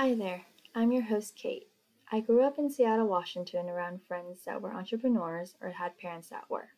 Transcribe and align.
Hi 0.00 0.14
there, 0.14 0.46
I'm 0.74 0.92
your 0.92 1.02
host, 1.02 1.36
Kate. 1.36 1.68
I 2.10 2.20
grew 2.20 2.42
up 2.42 2.58
in 2.58 2.70
Seattle, 2.70 3.06
Washington, 3.06 3.68
around 3.68 4.00
friends 4.02 4.42
that 4.46 4.62
were 4.62 4.72
entrepreneurs 4.72 5.56
or 5.60 5.68
had 5.72 5.98
parents 5.98 6.30
that 6.30 6.48
were. 6.48 6.70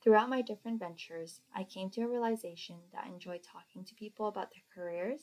Throughout 0.00 0.28
my 0.28 0.42
different 0.42 0.78
ventures, 0.78 1.40
I 1.52 1.64
came 1.64 1.90
to 1.90 2.02
a 2.02 2.06
realization 2.06 2.76
that 2.92 3.02
I 3.04 3.08
enjoy 3.08 3.40
talking 3.40 3.84
to 3.84 3.96
people 3.96 4.28
about 4.28 4.52
their 4.52 4.62
careers 4.72 5.22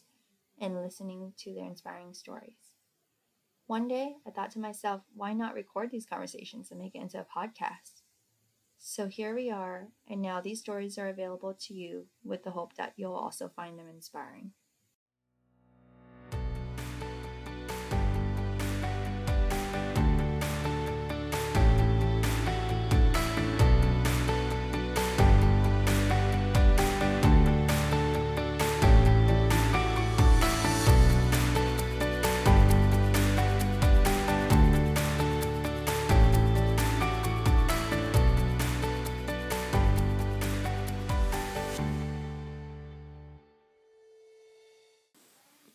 and 0.59 0.75
listening 0.75 1.31
to 1.37 1.53
their 1.53 1.63
inspiring 1.63 2.13
stories. 2.13 2.75
One 3.67 3.87
day, 3.87 4.17
I 4.27 4.31
thought 4.31 4.51
to 4.51 4.59
myself, 4.59 5.03
why 5.15 5.31
not 5.31 5.53
record 5.53 5.91
these 5.91 6.05
conversations 6.05 6.71
and 6.71 6.79
make 6.81 6.93
it 6.93 7.01
into 7.01 7.21
a 7.21 7.39
podcast? 7.39 8.01
So 8.79 9.07
here 9.07 9.33
we 9.33 9.49
are, 9.49 9.87
and 10.09 10.21
now 10.21 10.41
these 10.41 10.59
stories 10.59 10.97
are 10.97 11.07
available 11.07 11.53
to 11.53 11.73
you 11.73 12.07
with 12.21 12.43
the 12.43 12.51
hope 12.51 12.75
that 12.75 12.95
you'll 12.97 13.13
also 13.15 13.47
find 13.47 13.79
them 13.79 13.87
inspiring. 13.87 14.51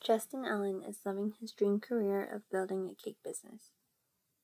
Justin 0.04 0.44
Ellen 0.44 0.82
is 0.86 0.98
living 1.06 1.32
his 1.40 1.52
dream 1.52 1.80
career 1.80 2.22
of 2.22 2.50
building 2.50 2.90
a 2.90 2.94
cake 2.94 3.16
business. 3.24 3.70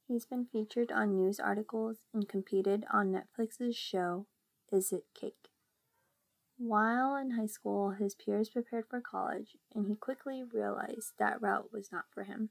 He's 0.09 0.25
been 0.25 0.47
featured 0.47 0.91
on 0.91 1.19
news 1.19 1.39
articles 1.39 1.99
and 2.15 2.27
competed 2.27 2.87
on 2.91 3.13
Netflix's 3.13 3.77
show 3.77 4.27
Is 4.73 4.91
It 4.91 5.05
Cake? 5.15 5.51
While 6.57 7.15
in 7.15 7.33
high 7.33 7.45
school, 7.45 7.91
his 7.91 8.15
peers 8.15 8.49
prepared 8.49 8.87
for 8.89 9.03
college, 9.03 9.59
and 9.75 9.87
he 9.87 9.97
quickly 9.97 10.43
realized 10.43 11.13
that 11.19 11.43
route 11.43 11.71
was 11.71 11.93
not 11.93 12.07
for 12.11 12.23
him 12.23 12.49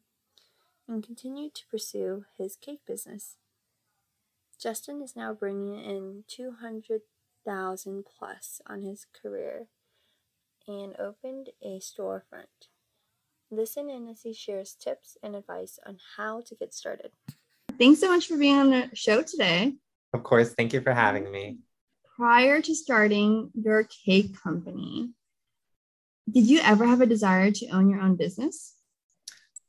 and 0.88 1.04
continued 1.04 1.56
to 1.56 1.66
pursue 1.66 2.26
his 2.38 2.56
cake 2.56 2.82
business. 2.86 3.38
Justin 4.62 5.02
is 5.02 5.16
now 5.16 5.34
bringing 5.34 5.84
in 5.84 6.26
200,000 6.28 8.06
plus 8.06 8.62
on 8.68 8.84
his 8.84 9.08
career 9.20 9.66
and 10.68 10.96
opened 11.00 11.50
a 11.64 11.80
storefront. 11.80 12.69
Listen 13.52 13.90
in 13.90 14.08
as 14.08 14.22
he 14.22 14.32
shares 14.34 14.76
tips 14.80 15.18
and 15.24 15.36
advice 15.36 15.80
on 15.86 15.98
how 16.18 16.42
to 16.42 16.56
get 16.56 16.74
started. 16.74 17.12
Thanks 17.80 18.00
so 18.00 18.10
much 18.10 18.28
for 18.28 18.38
being 18.38 18.58
on 18.58 18.70
the 18.70 18.90
show 18.94 19.24
today. 19.24 19.74
Of 20.14 20.24
course. 20.24 20.54
Thank 20.54 20.74
you 20.74 20.82
for 20.82 20.94
having 20.94 21.32
me. 21.32 21.58
Prior 22.16 22.62
to 22.62 22.76
starting 22.76 23.50
your 23.56 23.86
cake 24.06 24.40
company, 24.40 25.12
did 26.30 26.48
you 26.48 26.60
ever 26.60 26.86
have 26.86 27.02
a 27.02 27.08
desire 27.08 27.50
to 27.52 27.70
own 27.70 27.90
your 27.90 28.02
own 28.02 28.16
business? 28.16 28.76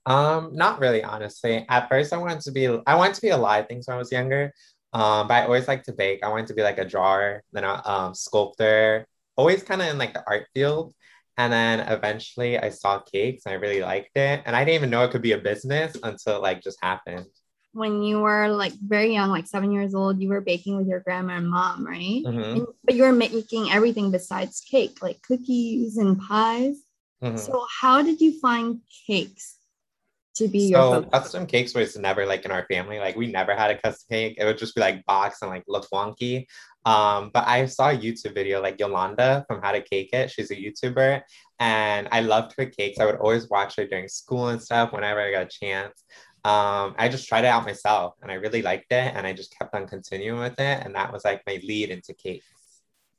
Um, 0.04 0.50
not 0.54 0.78
really, 0.80 1.02
honestly. 1.02 1.64
At 1.68 1.88
first, 1.88 2.12
I 2.12 2.18
wanted 2.18 2.40
to 2.40 2.52
be 2.52 2.66
I 2.86 2.96
wanted 2.96 3.14
to 3.14 3.22
be 3.22 3.28
a 3.30 3.36
lot 3.36 3.60
of 3.60 3.68
things 3.68 3.86
when 3.86 3.94
I 3.94 3.98
was 3.98 4.12
younger. 4.12 4.52
Um, 4.92 5.28
but 5.28 5.34
I 5.34 5.44
always 5.44 5.68
liked 5.68 5.86
to 5.86 5.92
bake. 5.92 6.22
I 6.22 6.28
wanted 6.28 6.48
to 6.48 6.54
be 6.54 6.62
like 6.62 6.78
a 6.78 6.84
drawer, 6.84 7.42
then 7.52 7.64
a 7.64 7.80
um, 7.84 8.14
sculptor, 8.14 9.06
always 9.36 9.62
kind 9.62 9.80
of 9.80 9.88
in 9.88 9.98
like 9.98 10.12
the 10.12 10.24
art 10.26 10.48
field. 10.52 10.92
And 11.40 11.50
then 11.50 11.80
eventually 11.88 12.58
I 12.58 12.68
saw 12.68 12.98
cakes 12.98 13.46
and 13.46 13.54
I 13.54 13.56
really 13.56 13.80
liked 13.80 14.14
it. 14.14 14.42
And 14.44 14.54
I 14.54 14.62
didn't 14.62 14.74
even 14.74 14.90
know 14.90 15.04
it 15.04 15.10
could 15.10 15.22
be 15.22 15.32
a 15.32 15.38
business 15.38 15.96
until 16.02 16.36
it 16.36 16.42
like 16.42 16.62
just 16.62 16.78
happened. 16.82 17.24
When 17.72 18.02
you 18.02 18.20
were 18.20 18.48
like 18.48 18.74
very 18.74 19.14
young, 19.14 19.30
like 19.30 19.46
seven 19.46 19.72
years 19.72 19.94
old, 19.94 20.20
you 20.20 20.28
were 20.28 20.42
baking 20.42 20.76
with 20.76 20.86
your 20.86 21.00
grandma 21.00 21.38
and 21.38 21.48
mom, 21.48 21.86
right? 21.86 22.22
Mm-hmm. 22.26 22.58
And, 22.58 22.66
but 22.84 22.94
you 22.94 23.04
were 23.04 23.12
making 23.12 23.70
everything 23.70 24.10
besides 24.10 24.60
cake, 24.60 24.98
like 25.00 25.22
cookies 25.22 25.96
and 25.96 26.20
pies. 26.20 26.76
Mm-hmm. 27.22 27.38
So, 27.38 27.66
how 27.80 28.02
did 28.02 28.20
you 28.20 28.38
find 28.38 28.80
cakes 29.06 29.56
to 30.40 30.48
be 30.48 30.72
so 30.72 30.92
focus? 30.92 31.10
custom 31.12 31.46
cakes 31.46 31.74
was 31.74 31.96
never 31.96 32.26
like 32.26 32.44
in 32.44 32.50
our 32.50 32.66
family. 32.70 32.98
Like 32.98 33.16
we 33.16 33.26
never 33.26 33.54
had 33.54 33.70
a 33.70 33.78
custom 33.78 34.06
cake. 34.10 34.36
It 34.38 34.44
would 34.44 34.58
just 34.58 34.74
be 34.74 34.80
like 34.80 35.04
box 35.06 35.42
and 35.42 35.50
like 35.50 35.64
look 35.68 35.88
wonky. 35.90 36.46
Um, 36.84 37.30
but 37.32 37.46
I 37.46 37.66
saw 37.66 37.90
a 37.90 37.96
YouTube 37.96 38.34
video 38.34 38.62
like 38.62 38.80
Yolanda 38.80 39.44
from 39.46 39.60
How 39.62 39.72
to 39.72 39.82
Cake 39.82 40.10
It. 40.12 40.30
She's 40.30 40.50
a 40.50 40.56
YouTuber 40.56 41.20
and 41.58 42.08
I 42.10 42.20
loved 42.20 42.54
her 42.58 42.66
cakes. 42.66 42.98
I 42.98 43.04
would 43.04 43.16
always 43.16 43.48
watch 43.50 43.76
her 43.76 43.86
during 43.86 44.08
school 44.08 44.48
and 44.48 44.62
stuff 44.62 44.92
whenever 44.92 45.20
I 45.20 45.30
got 45.30 45.42
a 45.42 45.46
chance. 45.46 46.02
Um, 46.42 46.94
I 46.98 47.10
just 47.10 47.28
tried 47.28 47.44
it 47.44 47.48
out 47.48 47.66
myself 47.66 48.14
and 48.22 48.30
I 48.30 48.34
really 48.34 48.62
liked 48.62 48.90
it 48.92 49.12
and 49.14 49.26
I 49.26 49.34
just 49.34 49.56
kept 49.58 49.74
on 49.74 49.86
continuing 49.86 50.40
with 50.40 50.58
it. 50.58 50.82
And 50.84 50.94
that 50.94 51.12
was 51.12 51.24
like 51.24 51.42
my 51.46 51.60
lead 51.62 51.90
into 51.90 52.14
cakes. 52.14 52.46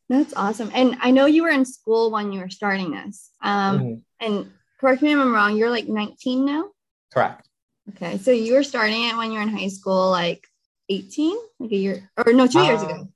That's 0.09 0.33
awesome. 0.35 0.71
And 0.73 0.97
I 0.99 1.11
know 1.11 1.27
you 1.27 1.43
were 1.43 1.49
in 1.49 1.63
school 1.63 2.11
when 2.11 2.33
you 2.33 2.39
were 2.39 2.49
starting 2.49 2.91
this. 2.91 3.29
Um, 3.41 3.79
mm-hmm. 3.79 4.25
And 4.25 4.51
correct 4.79 5.03
me 5.03 5.13
if 5.13 5.19
I'm 5.19 5.33
wrong, 5.33 5.55
you're 5.55 5.69
like 5.69 5.88
19 5.88 6.45
now? 6.45 6.65
Correct. 7.13 7.47
Okay. 7.89 8.17
So 8.17 8.31
you 8.31 8.53
were 8.53 8.63
starting 8.63 9.03
it 9.05 9.17
when 9.17 9.31
you 9.31 9.38
were 9.38 9.44
in 9.44 9.49
high 9.49 9.67
school, 9.67 10.09
like 10.09 10.47
18, 10.89 11.38
like 11.59 11.72
a 11.72 11.75
year, 11.75 12.11
or 12.17 12.33
no, 12.33 12.47
two 12.47 12.61
years 12.61 12.81
ago. 12.81 13.07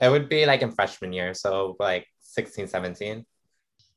It 0.00 0.10
would 0.10 0.28
be 0.28 0.46
like 0.46 0.62
in 0.62 0.70
freshman 0.72 1.12
year. 1.12 1.34
So 1.34 1.76
like 1.78 2.06
16, 2.20 2.68
17. 2.68 3.24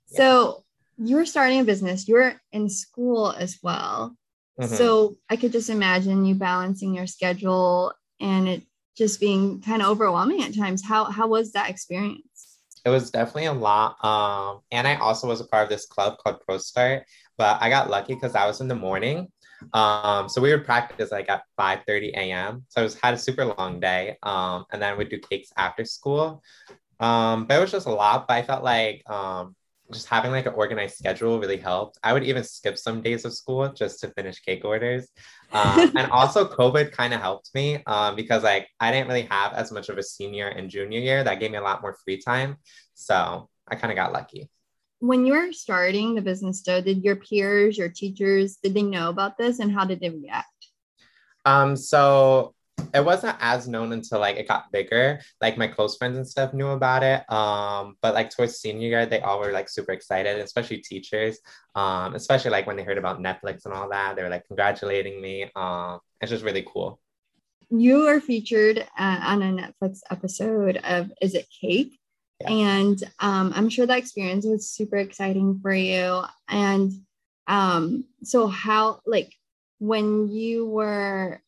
So 0.08 0.64
you 0.98 1.16
were 1.16 1.26
starting 1.26 1.60
a 1.60 1.64
business, 1.64 2.08
you 2.08 2.16
were 2.16 2.36
in 2.52 2.70
school 2.70 3.32
as 3.32 3.60
well. 3.62 4.16
Mm-hmm. 4.60 4.74
So 4.76 5.18
I 5.30 5.36
could 5.36 5.52
just 5.52 5.70
imagine 5.70 6.26
you 6.26 6.36
balancing 6.36 6.94
your 6.94 7.08
schedule 7.08 7.94
and 8.20 8.48
it 8.50 8.64
just 8.98 9.20
being 9.20 9.62
kind 9.62 9.82
of 9.82 9.88
overwhelming 9.88 10.44
at 10.44 10.56
times. 10.56 10.84
How 10.84 11.06
how 11.06 11.28
was 11.28 11.54
that 11.54 11.70
experience? 11.70 12.58
It 12.86 12.90
was 12.90 13.12
definitely 13.12 13.46
a 13.46 13.54
lot. 13.54 14.04
Um, 14.04 14.62
and 14.72 14.88
I 14.88 14.96
also 14.96 15.28
was 15.28 15.42
a 15.42 15.46
part 15.46 15.64
of 15.64 15.70
this 15.70 15.86
club 15.86 16.18
called 16.18 16.40
ProStart, 16.48 17.04
but 17.40 17.58
I 17.62 17.70
got 17.70 17.90
lucky 17.90 18.14
because 18.14 18.36
I 18.36 18.46
was 18.46 18.60
in 18.60 18.68
the 18.68 18.76
morning. 18.76 19.30
Um, 19.74 20.28
so 20.28 20.42
we 20.42 20.52
would 20.52 20.66
practice 20.66 21.10
like 21.12 21.30
at 21.30 21.42
5 21.58 21.80
30 21.88 22.10
a.m. 22.10 22.66
So 22.68 22.82
I 22.82 22.84
was 22.84 23.00
had 23.00 23.14
a 23.14 23.18
super 23.18 23.46
long 23.46 23.80
day. 23.80 24.18
Um, 24.22 24.66
and 24.72 24.82
then 24.82 24.98
we'd 24.98 25.10
do 25.10 25.18
cakes 25.18 25.50
after 25.58 25.86
school. 25.86 26.44
Um, 27.00 27.46
but 27.46 27.58
it 27.58 27.62
was 27.62 27.72
just 27.72 27.88
a 27.88 27.92
lot. 27.92 28.28
But 28.28 28.34
I 28.36 28.44
felt 28.44 28.64
like 28.64 29.10
um 29.10 29.56
just 29.92 30.08
having 30.08 30.32
like 30.32 30.46
an 30.46 30.54
organized 30.54 30.98
schedule 30.98 31.40
really 31.40 31.58
helped. 31.58 31.98
I 32.04 32.14
would 32.14 32.24
even 32.24 32.44
skip 32.44 32.78
some 32.78 33.02
days 33.02 33.26
of 33.26 33.34
school 33.34 33.72
just 33.74 34.02
to 34.02 34.10
finish 34.10 34.40
cake 34.40 34.64
orders. 34.64 35.08
Um, 35.52 35.94
and 35.98 36.12
also 36.12 36.46
COVID 36.48 36.92
kind 36.92 37.14
of 37.14 37.22
helped 37.22 37.50
me 37.56 37.82
um, 37.88 38.16
because 38.16 38.44
like 38.44 38.68
I 38.80 38.92
didn't 38.92 39.08
really 39.08 39.28
have 39.32 39.54
as 39.54 39.72
much 39.72 39.90
of 39.90 39.98
a 39.98 40.04
senior 40.04 40.50
and 40.50 40.70
junior 40.70 41.00
year. 41.00 41.24
That 41.24 41.40
gave 41.40 41.52
me 41.52 41.58
a 41.58 41.64
lot 41.64 41.82
more 41.82 41.98
free 42.04 42.22
time. 42.22 42.58
So 42.94 43.50
I 43.68 43.76
kind 43.76 43.92
of 43.92 43.96
got 43.96 44.14
lucky. 44.14 44.50
When 45.00 45.26
you 45.26 45.34
were 45.34 45.54
starting 45.54 46.16
the 46.16 46.22
business 46.22 46.62
though, 46.62 46.82
did 46.82 47.04
your 47.04 47.16
peers, 47.16 47.78
your 47.78 47.90
teachers, 47.90 48.58
did 48.58 48.74
they 48.74 48.84
know 48.84 49.10
about 49.10 49.38
this 49.38 49.60
and 49.60 49.72
how 49.72 49.86
did 49.86 50.02
they 50.02 50.10
react? 50.10 50.48
Um, 51.46 51.76
so 51.76 52.54
it 52.94 53.04
wasn't 53.04 53.38
as 53.40 53.68
known 53.68 53.94
until 53.94 54.20
like 54.20 54.38
it 54.38 54.48
got 54.48 54.72
bigger. 54.72 55.20
Like 55.42 55.58
my 55.58 55.68
close 55.68 55.98
friends 55.98 56.18
and 56.18 56.28
stuff 56.28 56.54
knew 56.54 56.70
about 56.70 57.04
it. 57.04 57.30
Um, 57.32 57.96
but 58.02 58.14
like 58.14 58.30
towards 58.30 58.58
senior 58.58 58.88
year, 58.88 59.06
they 59.06 59.20
all 59.20 59.40
were 59.40 59.52
like 59.52 59.70
super 59.70 59.92
excited, 59.92 60.40
especially 60.40 60.78
teachers. 60.78 61.40
Um, 61.76 62.16
especially 62.16 62.52
like 62.52 62.68
when 62.68 62.78
they 62.78 62.84
heard 62.84 62.98
about 62.98 63.20
Netflix 63.20 63.66
and 63.66 63.74
all 63.74 63.90
that, 63.90 64.16
they 64.16 64.24
were 64.24 64.30
like 64.30 64.48
congratulating 64.48 65.22
me. 65.22 65.50
Um, 65.56 66.00
it's 66.22 66.30
just 66.30 66.44
really 66.44 66.66
cool. 66.72 67.00
You 67.70 68.08
are 68.08 68.20
featured 68.20 68.80
uh, 68.98 69.20
on 69.22 69.44
a 69.44 69.54
Netflix 69.54 70.00
episode 70.10 70.78
of 70.78 71.12
Is 71.22 71.36
It 71.36 71.48
Cake? 71.62 71.99
Yeah. 72.42 72.52
And 72.52 73.04
um, 73.20 73.52
I'm 73.56 73.70
sure 73.70 73.86
that 73.86 73.98
experience 73.98 74.46
was 74.46 74.70
super 74.70 74.98
exciting 74.98 75.60
for 75.62 75.74
you. 75.74 76.24
And 76.48 76.92
um, 77.48 78.06
so 78.24 78.48
how 78.48 79.02
like 79.06 79.34
when 79.80 80.30
you 80.30 80.66
were 80.66 81.42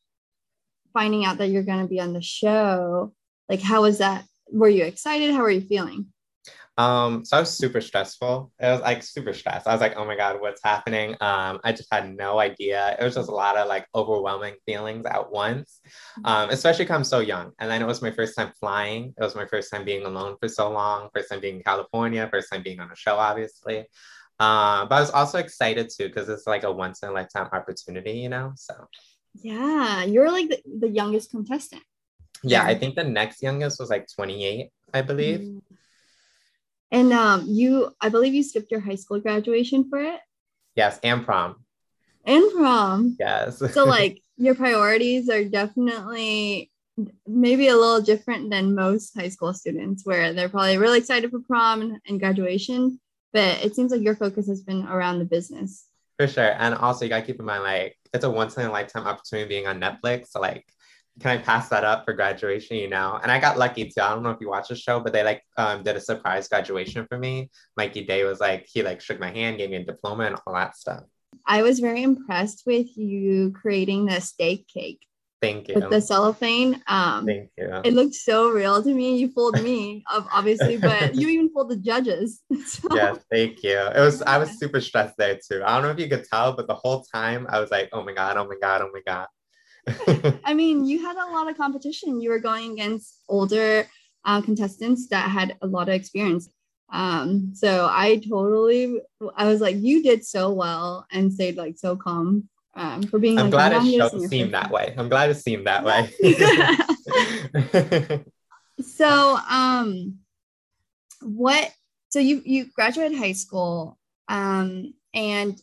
finding 0.93 1.25
out 1.25 1.37
that 1.37 1.47
you're 1.47 1.63
going 1.63 1.81
to 1.81 1.87
be 1.87 1.99
on 1.99 2.13
the 2.13 2.21
show 2.21 3.13
like 3.47 3.61
how 3.61 3.81
was 3.81 3.99
that 3.99 4.25
were 4.51 4.69
you 4.69 4.83
excited 4.83 5.31
how 5.31 5.41
were 5.41 5.51
you 5.51 5.61
feeling 5.61 6.07
um 6.77 7.25
so 7.25 7.37
i 7.37 7.39
was 7.39 7.55
super 7.55 7.81
stressful. 7.81 8.51
It 8.59 8.65
was 8.65 8.81
like 8.81 9.03
super 9.03 9.33
stressed. 9.33 9.67
I 9.67 9.73
was 9.73 9.81
like 9.81 9.95
oh 9.97 10.05
my 10.05 10.15
god 10.15 10.39
what's 10.39 10.63
happening? 10.63 11.11
Um 11.21 11.59
i 11.63 11.71
just 11.71 11.89
had 11.91 12.15
no 12.15 12.39
idea. 12.39 12.95
It 12.99 13.03
was 13.03 13.15
just 13.15 13.29
a 13.29 13.33
lot 13.33 13.57
of 13.57 13.67
like 13.67 13.85
overwhelming 13.93 14.55
feelings 14.65 15.05
at 15.05 15.31
once 15.31 15.81
um 16.23 16.49
especially 16.49 16.85
because 16.85 16.95
i'm 16.95 17.03
so 17.03 17.19
young. 17.19 17.51
And 17.59 17.69
then 17.69 17.81
it 17.81 17.87
was 17.87 18.01
my 18.01 18.11
first 18.11 18.35
time 18.35 18.51
flying. 18.59 19.13
It 19.17 19.23
was 19.23 19.35
my 19.35 19.45
first 19.45 19.71
time 19.71 19.85
being 19.85 20.05
alone 20.05 20.37
for 20.39 20.47
so 20.47 20.71
long 20.71 21.09
first 21.13 21.29
time 21.29 21.41
being 21.41 21.57
in 21.57 21.63
california 21.63 22.27
first 22.31 22.51
time 22.51 22.63
being 22.63 22.79
on 22.79 22.91
a 22.91 22.95
show 22.95 23.15
obviously. 23.15 23.79
Um 24.39 24.87
but 24.87 24.95
i 24.95 24.99
was 25.01 25.11
also 25.11 25.37
excited 25.39 25.89
too 25.89 26.07
because 26.07 26.29
it's 26.29 26.47
like 26.47 26.63
a 26.63 26.71
once 26.71 27.03
in 27.03 27.09
a 27.09 27.11
lifetime 27.11 27.49
opportunity 27.51 28.13
you 28.13 28.29
know 28.29 28.53
so. 28.55 28.73
Yeah, 29.33 30.03
you're 30.03 30.31
like 30.31 30.49
the, 30.49 30.61
the 30.79 30.89
youngest 30.89 31.31
contestant. 31.31 31.83
Yeah, 32.43 32.63
I 32.63 32.75
think 32.75 32.95
the 32.95 33.03
next 33.03 33.41
youngest 33.41 33.79
was 33.79 33.89
like 33.89 34.07
28, 34.13 34.69
I 34.93 35.01
believe. 35.01 35.39
Mm. 35.39 35.61
And 36.91 37.13
um, 37.13 37.45
you, 37.47 37.95
I 38.01 38.09
believe 38.09 38.33
you 38.33 38.43
skipped 38.43 38.71
your 38.71 38.81
high 38.81 38.95
school 38.95 39.19
graduation 39.19 39.89
for 39.89 40.01
it. 40.01 40.19
Yes, 40.75 40.99
and 41.03 41.25
prom. 41.25 41.55
and 42.25 42.51
prom. 42.51 43.17
Yes. 43.19 43.59
so 43.73 43.85
like 43.97 44.21
your 44.37 44.55
priorities 44.55 45.29
are 45.29 45.43
definitely 45.43 46.71
maybe 47.27 47.67
a 47.67 47.75
little 47.75 48.01
different 48.01 48.49
than 48.49 48.75
most 48.75 49.15
high 49.15 49.29
school 49.29 49.53
students 49.53 50.05
where 50.05 50.33
they're 50.33 50.49
probably 50.49 50.77
really 50.77 50.99
excited 50.99 51.29
for 51.31 51.39
prom 51.39 51.81
and, 51.81 51.99
and 52.07 52.19
graduation 52.19 52.99
but 53.33 53.63
it 53.63 53.75
seems 53.75 53.91
like 53.91 54.01
your 54.01 54.15
focus 54.15 54.47
has 54.47 54.61
been 54.61 54.85
around 54.85 55.19
the 55.19 55.25
business 55.25 55.85
for 56.17 56.27
sure 56.27 56.53
and 56.59 56.75
also 56.75 57.05
you 57.05 57.09
gotta 57.09 57.25
keep 57.25 57.39
in 57.39 57.45
mind 57.45 57.63
like 57.63 57.97
it's 58.13 58.25
a 58.25 58.29
once 58.29 58.57
in 58.57 58.65
a 58.65 58.71
lifetime 58.71 59.07
opportunity 59.07 59.47
being 59.47 59.67
on 59.67 59.79
netflix 59.79 60.27
so 60.27 60.39
like 60.39 60.65
can 61.21 61.37
I 61.37 61.41
pass 61.41 61.69
that 61.69 61.83
up 61.83 62.05
for 62.05 62.13
graduation? 62.13 62.77
You 62.77 62.89
know, 62.89 63.19
and 63.21 63.31
I 63.31 63.39
got 63.39 63.57
lucky 63.57 63.85
too. 63.85 64.01
I 64.01 64.09
don't 64.09 64.23
know 64.23 64.31
if 64.31 64.41
you 64.41 64.49
watch 64.49 64.69
the 64.69 64.75
show, 64.75 64.99
but 64.99 65.13
they 65.13 65.23
like 65.23 65.43
um, 65.57 65.83
did 65.83 65.95
a 65.95 66.01
surprise 66.01 66.47
graduation 66.47 67.05
for 67.07 67.17
me. 67.17 67.49
Mikey 67.77 68.05
Day 68.05 68.23
was 68.23 68.39
like, 68.39 68.67
he 68.71 68.81
like 68.81 69.01
shook 69.01 69.19
my 69.19 69.31
hand, 69.31 69.57
gave 69.57 69.69
me 69.69 69.77
a 69.77 69.85
diploma, 69.85 70.25
and 70.25 70.37
all 70.45 70.53
that 70.53 70.75
stuff. 70.75 71.03
I 71.45 71.61
was 71.63 71.79
very 71.79 72.03
impressed 72.03 72.63
with 72.65 72.97
you 72.97 73.51
creating 73.51 74.05
the 74.05 74.19
steak 74.19 74.67
cake. 74.67 75.05
Thank 75.41 75.69
you. 75.69 75.75
With 75.75 75.89
the 75.89 76.01
cellophane. 76.01 76.83
Um, 76.85 77.25
Thank 77.25 77.49
you. 77.57 77.81
It 77.83 77.93
looked 77.93 78.13
so 78.13 78.49
real 78.51 78.83
to 78.83 78.93
me. 78.93 79.17
You 79.17 79.31
fooled 79.31 79.61
me, 79.63 80.03
obviously, 80.07 80.77
but 80.77 81.15
you 81.19 81.29
even 81.29 81.49
fooled 81.49 81.69
the 81.69 81.77
judges. 81.77 82.41
So. 82.63 82.95
Yes, 82.95 83.17
thank 83.31 83.63
you. 83.63 83.77
It 83.77 83.99
was 83.99 84.21
I 84.21 84.37
was 84.37 84.57
super 84.57 84.79
stressed 84.79 85.17
there 85.17 85.35
too. 85.35 85.63
I 85.65 85.73
don't 85.73 85.83
know 85.83 85.89
if 85.89 85.99
you 85.99 86.07
could 86.07 86.25
tell, 86.25 86.55
but 86.55 86.67
the 86.67 86.75
whole 86.75 87.03
time 87.03 87.47
I 87.49 87.59
was 87.59 87.71
like, 87.71 87.89
oh 87.91 88.03
my 88.03 88.13
god, 88.13 88.37
oh 88.37 88.47
my 88.47 88.55
god, 88.61 88.81
oh 88.81 88.89
my 88.93 89.01
god. 89.05 89.27
I 90.43 90.53
mean, 90.53 90.85
you 90.85 91.01
had 91.01 91.17
a 91.17 91.31
lot 91.31 91.49
of 91.49 91.57
competition. 91.57 92.21
You 92.21 92.29
were 92.29 92.39
going 92.39 92.73
against 92.73 93.21
older 93.27 93.87
uh, 94.25 94.41
contestants 94.41 95.07
that 95.09 95.29
had 95.29 95.57
a 95.61 95.67
lot 95.67 95.89
of 95.89 95.95
experience. 95.95 96.49
Um, 96.91 97.53
so 97.55 97.87
I 97.89 98.21
totally, 98.29 98.99
I 99.35 99.47
was 99.47 99.61
like, 99.61 99.77
you 99.77 100.03
did 100.03 100.25
so 100.25 100.51
well 100.51 101.05
and 101.11 101.33
stayed 101.33 101.55
like 101.55 101.77
so 101.77 101.95
calm 101.95 102.49
um, 102.75 103.03
for 103.03 103.19
being. 103.19 103.39
I'm 103.39 103.49
like, 103.49 103.71
glad 103.71 103.85
it 103.85 104.29
seemed 104.29 104.53
that 104.53 104.71
way. 104.71 104.93
I'm 104.97 105.09
glad 105.09 105.29
it 105.29 105.35
seemed 105.35 105.67
that 105.67 105.83
way. 105.83 106.09
so, 108.81 109.37
um, 109.49 110.19
what? 111.21 111.71
So 112.09 112.19
you 112.19 112.41
you 112.45 112.65
graduated 112.65 113.17
high 113.17 113.33
school, 113.33 113.97
um, 114.27 114.93
and 115.13 115.59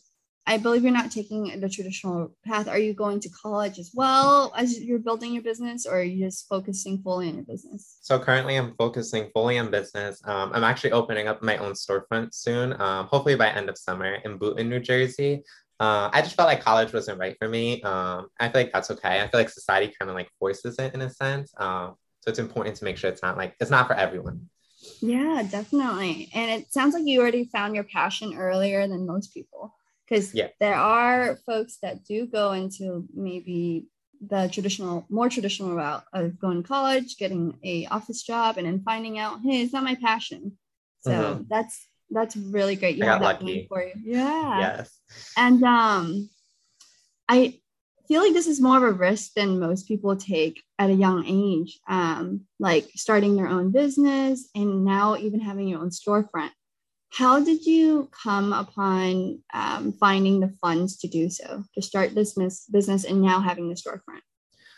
I 0.49 0.57
believe 0.57 0.81
you're 0.81 0.91
not 0.91 1.11
taking 1.11 1.59
the 1.59 1.69
traditional 1.69 2.31
path. 2.43 2.67
Are 2.67 2.79
you 2.79 2.95
going 2.95 3.19
to 3.19 3.29
college 3.29 3.77
as 3.77 3.91
well 3.93 4.51
as 4.57 4.79
you're 4.79 4.97
building 4.97 5.31
your 5.31 5.43
business, 5.43 5.85
or 5.85 5.99
are 5.99 6.03
you 6.03 6.25
just 6.25 6.47
focusing 6.49 7.03
fully 7.03 7.29
on 7.29 7.35
your 7.35 7.43
business? 7.43 7.99
So 8.01 8.17
currently, 8.17 8.55
I'm 8.55 8.73
focusing 8.75 9.29
fully 9.31 9.59
on 9.59 9.69
business. 9.69 10.19
Um, 10.25 10.49
I'm 10.51 10.63
actually 10.63 10.93
opening 10.93 11.27
up 11.27 11.43
my 11.43 11.57
own 11.57 11.73
storefront 11.73 12.33
soon, 12.33 12.73
um, 12.81 13.05
hopefully 13.05 13.35
by 13.35 13.49
end 13.49 13.69
of 13.69 13.77
summer 13.77 14.15
in 14.25 14.39
Boonton, 14.39 14.65
New 14.65 14.79
Jersey. 14.79 15.43
Uh, 15.79 16.09
I 16.11 16.23
just 16.23 16.35
felt 16.35 16.47
like 16.47 16.63
college 16.63 16.93
wasn't 16.93 17.19
right 17.19 17.37
for 17.37 17.47
me. 17.47 17.83
Um, 17.83 18.29
I 18.39 18.49
feel 18.49 18.61
like 18.63 18.73
that's 18.73 18.89
okay. 18.89 19.21
I 19.21 19.27
feel 19.27 19.39
like 19.39 19.49
society 19.49 19.93
kind 19.99 20.09
of 20.09 20.15
like 20.15 20.31
forces 20.39 20.79
it 20.79 20.95
in 20.95 21.01
a 21.01 21.11
sense. 21.11 21.53
Um, 21.57 21.93
so 22.21 22.31
it's 22.31 22.39
important 22.39 22.75
to 22.77 22.85
make 22.85 22.97
sure 22.97 23.11
it's 23.11 23.21
not 23.21 23.37
like 23.37 23.53
it's 23.59 23.69
not 23.69 23.85
for 23.85 23.93
everyone. 23.93 24.49
Yeah, 24.99 25.43
definitely. 25.47 26.31
And 26.33 26.49
it 26.59 26.73
sounds 26.73 26.95
like 26.95 27.03
you 27.05 27.21
already 27.21 27.45
found 27.45 27.75
your 27.75 27.83
passion 27.83 28.33
earlier 28.35 28.87
than 28.87 29.05
most 29.05 29.31
people 29.31 29.75
because 30.09 30.33
yeah. 30.33 30.47
there 30.59 30.75
are 30.75 31.37
folks 31.45 31.77
that 31.81 32.03
do 32.05 32.25
go 32.25 32.51
into 32.53 33.07
maybe 33.13 33.87
the 34.27 34.49
traditional 34.51 35.05
more 35.09 35.29
traditional 35.29 35.75
route 35.75 36.03
of 36.13 36.39
going 36.39 36.61
to 36.61 36.67
college 36.67 37.17
getting 37.17 37.57
a 37.63 37.85
office 37.87 38.23
job 38.23 38.57
and 38.57 38.67
then 38.67 38.81
finding 38.81 39.17
out 39.17 39.39
hey 39.43 39.61
it's 39.61 39.71
not 39.71 39.83
my 39.83 39.95
passion 39.95 40.57
so 40.99 41.11
mm-hmm. 41.11 41.43
that's 41.49 41.87
that's 42.09 42.35
really 42.35 42.75
great 42.75 42.97
you 42.97 43.03
I 43.05 43.07
have 43.07 43.21
that 43.21 43.41
lucky. 43.41 43.65
for 43.69 43.81
you 43.81 43.93
yeah 44.03 44.59
yes 44.59 44.97
and 45.37 45.63
um 45.63 46.29
i 47.29 47.57
feel 48.09 48.21
like 48.21 48.33
this 48.33 48.47
is 48.47 48.59
more 48.59 48.75
of 48.75 48.83
a 48.83 48.91
risk 48.91 49.33
than 49.35 49.59
most 49.59 49.87
people 49.87 50.17
take 50.17 50.61
at 50.77 50.89
a 50.89 50.93
young 50.93 51.23
age 51.25 51.79
um 51.87 52.41
like 52.59 52.89
starting 52.95 53.37
their 53.37 53.47
own 53.47 53.71
business 53.71 54.49
and 54.53 54.83
now 54.83 55.15
even 55.15 55.39
having 55.39 55.69
your 55.69 55.79
own 55.79 55.91
storefront 55.91 56.51
how 57.11 57.43
did 57.43 57.65
you 57.65 58.09
come 58.23 58.53
upon 58.53 59.41
um, 59.53 59.93
finding 59.93 60.39
the 60.39 60.53
funds 60.61 60.97
to 60.97 61.07
do 61.07 61.29
so, 61.29 61.63
to 61.73 61.81
start 61.81 62.13
this 62.13 62.33
business 62.71 63.03
and 63.03 63.21
now 63.21 63.39
having 63.39 63.69
the 63.69 63.75
storefront? 63.75 64.21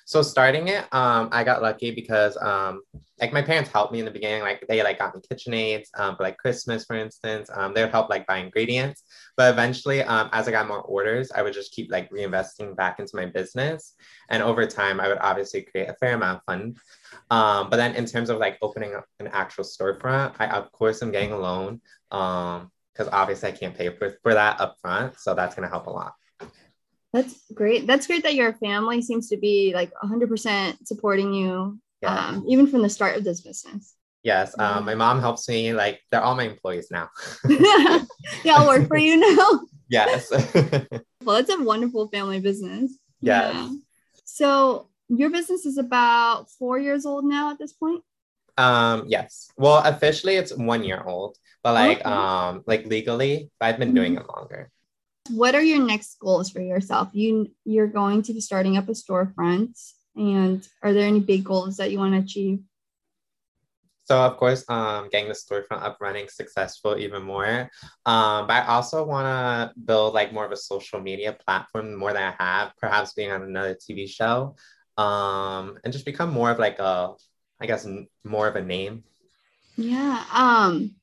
So 0.05 0.21
starting 0.21 0.67
it, 0.67 0.83
um, 0.93 1.29
I 1.31 1.43
got 1.43 1.61
lucky 1.61 1.91
because 1.91 2.37
um, 2.41 2.81
like 3.19 3.33
my 3.33 3.41
parents 3.41 3.69
helped 3.71 3.93
me 3.93 3.99
in 3.99 4.05
the 4.05 4.11
beginning. 4.11 4.41
Like 4.41 4.65
they 4.67 4.83
like 4.83 4.99
got 4.99 5.15
me 5.15 5.21
KitchenAids 5.21 5.87
um, 5.97 6.15
for 6.15 6.23
like 6.23 6.37
Christmas, 6.37 6.85
for 6.85 6.95
instance. 6.95 7.49
Um, 7.53 7.73
they 7.73 7.81
would 7.81 7.91
help 7.91 8.09
like 8.09 8.25
buy 8.27 8.37
ingredients. 8.37 9.03
But 9.37 9.53
eventually, 9.53 10.03
um, 10.03 10.29
as 10.33 10.47
I 10.47 10.51
got 10.51 10.67
more 10.67 10.81
orders, 10.81 11.31
I 11.31 11.41
would 11.41 11.53
just 11.53 11.71
keep 11.71 11.91
like 11.91 12.09
reinvesting 12.11 12.75
back 12.75 12.99
into 12.99 13.15
my 13.15 13.25
business. 13.25 13.93
And 14.29 14.43
over 14.43 14.65
time, 14.65 14.99
I 14.99 15.07
would 15.07 15.19
obviously 15.19 15.61
create 15.61 15.89
a 15.89 15.95
fair 15.95 16.15
amount 16.15 16.39
of 16.39 16.43
fund. 16.45 16.77
Um, 17.29 17.69
but 17.69 17.77
then 17.77 17.95
in 17.95 18.05
terms 18.05 18.29
of 18.29 18.37
like 18.37 18.57
opening 18.61 18.95
up 18.95 19.05
an 19.19 19.27
actual 19.27 19.63
storefront, 19.63 20.35
I 20.39 20.47
of 20.47 20.71
course 20.71 21.01
am 21.01 21.11
getting 21.11 21.31
a 21.31 21.39
loan 21.39 21.81
um 22.11 22.71
because 22.93 23.07
obviously 23.13 23.47
I 23.47 23.53
can't 23.53 23.75
pay 23.75 23.89
for, 23.89 24.17
for 24.21 24.33
that 24.33 24.59
upfront. 24.59 25.17
So 25.17 25.33
that's 25.33 25.55
gonna 25.55 25.69
help 25.69 25.87
a 25.87 25.91
lot. 25.91 26.13
That's 27.13 27.35
great. 27.53 27.87
That's 27.87 28.07
great 28.07 28.23
that 28.23 28.35
your 28.35 28.53
family 28.53 29.01
seems 29.01 29.29
to 29.29 29.37
be 29.37 29.73
like 29.73 29.91
100% 30.01 30.87
supporting 30.87 31.33
you, 31.33 31.79
yeah. 32.01 32.27
um, 32.27 32.45
even 32.47 32.67
from 32.67 32.81
the 32.81 32.89
start 32.89 33.17
of 33.17 33.23
this 33.23 33.41
business. 33.41 33.95
Yes, 34.23 34.57
um, 34.59 34.85
my 34.85 34.93
mom 34.93 35.19
helps 35.19 35.49
me. 35.49 35.73
Like 35.73 35.99
they're 36.11 36.21
all 36.21 36.35
my 36.35 36.43
employees 36.43 36.89
now. 36.91 37.09
they 37.43 38.49
all 38.49 38.67
work 38.67 38.87
for 38.87 38.97
you 38.97 39.17
now. 39.17 39.61
Yes. 39.91 40.31
well, 41.25 41.35
it's 41.35 41.49
a 41.49 41.61
wonderful 41.61 42.07
family 42.07 42.39
business. 42.39 42.97
Yes. 43.19 43.53
Yeah. 43.53 43.69
So 44.23 44.87
your 45.09 45.29
business 45.29 45.65
is 45.65 45.77
about 45.77 46.49
four 46.49 46.79
years 46.79 47.05
old 47.05 47.25
now 47.25 47.51
at 47.51 47.59
this 47.59 47.73
point. 47.73 48.01
Um. 48.57 49.03
Yes. 49.07 49.49
Well, 49.57 49.81
officially 49.83 50.37
it's 50.37 50.55
one 50.55 50.85
year 50.85 51.03
old, 51.05 51.35
but 51.61 51.73
like 51.73 51.99
okay. 51.99 52.09
um 52.09 52.63
like 52.65 52.85
legally, 52.85 53.51
I've 53.59 53.79
been 53.79 53.89
mm-hmm. 53.89 53.95
doing 53.95 54.15
it 54.15 54.29
longer. 54.33 54.71
What 55.29 55.55
are 55.55 55.61
your 55.61 55.85
next 55.85 56.19
goals 56.19 56.49
for 56.49 56.61
yourself? 56.61 57.09
You 57.13 57.51
you're 57.63 57.87
going 57.87 58.23
to 58.23 58.33
be 58.33 58.41
starting 58.41 58.77
up 58.77 58.89
a 58.89 58.93
storefront, 58.93 59.79
and 60.15 60.67
are 60.81 60.93
there 60.93 61.07
any 61.07 61.19
big 61.19 61.43
goals 61.43 61.77
that 61.77 61.91
you 61.91 61.99
want 61.99 62.13
to 62.13 62.19
achieve? 62.19 62.59
So 64.05 64.19
of 64.19 64.35
course, 64.35 64.65
um, 64.67 65.09
getting 65.09 65.29
the 65.29 65.35
storefront 65.35 65.83
up 65.83 65.97
running 66.01 66.27
successful 66.27 66.97
even 66.97 67.23
more. 67.23 67.69
Um, 68.05 68.47
but 68.47 68.53
I 68.53 68.65
also 68.67 69.05
want 69.05 69.25
to 69.25 69.79
build 69.79 70.13
like 70.13 70.33
more 70.33 70.45
of 70.45 70.51
a 70.51 70.57
social 70.57 70.99
media 70.99 71.31
platform 71.31 71.95
more 71.95 72.11
than 72.11 72.23
I 72.23 72.43
have, 72.43 72.73
perhaps 72.77 73.13
being 73.13 73.31
on 73.31 73.43
another 73.43 73.75
TV 73.75 74.09
show, 74.09 74.55
um, 74.97 75.77
and 75.83 75.93
just 75.93 76.03
become 76.03 76.33
more 76.33 76.51
of 76.51 76.59
like 76.59 76.79
a, 76.79 77.13
I 77.61 77.67
guess, 77.67 77.87
more 78.25 78.47
of 78.47 78.55
a 78.57 78.61
name. 78.61 79.03
Yeah. 79.77 80.25
Um, 80.33 80.95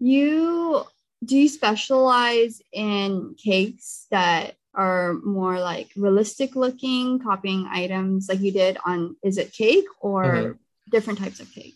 you 0.00 0.84
do 1.24 1.36
you 1.36 1.48
specialize 1.48 2.62
in 2.72 3.34
cakes 3.42 4.06
that 4.10 4.54
are 4.74 5.14
more 5.14 5.58
like 5.58 5.90
realistic 5.96 6.54
looking, 6.54 7.18
copying 7.18 7.68
items 7.70 8.28
like 8.28 8.40
you 8.40 8.52
did 8.52 8.78
on 8.84 9.16
Is 9.22 9.38
It 9.38 9.52
Cake 9.52 9.86
or 10.00 10.24
mm-hmm. 10.24 10.52
different 10.90 11.18
types 11.18 11.40
of 11.40 11.50
cake? 11.52 11.74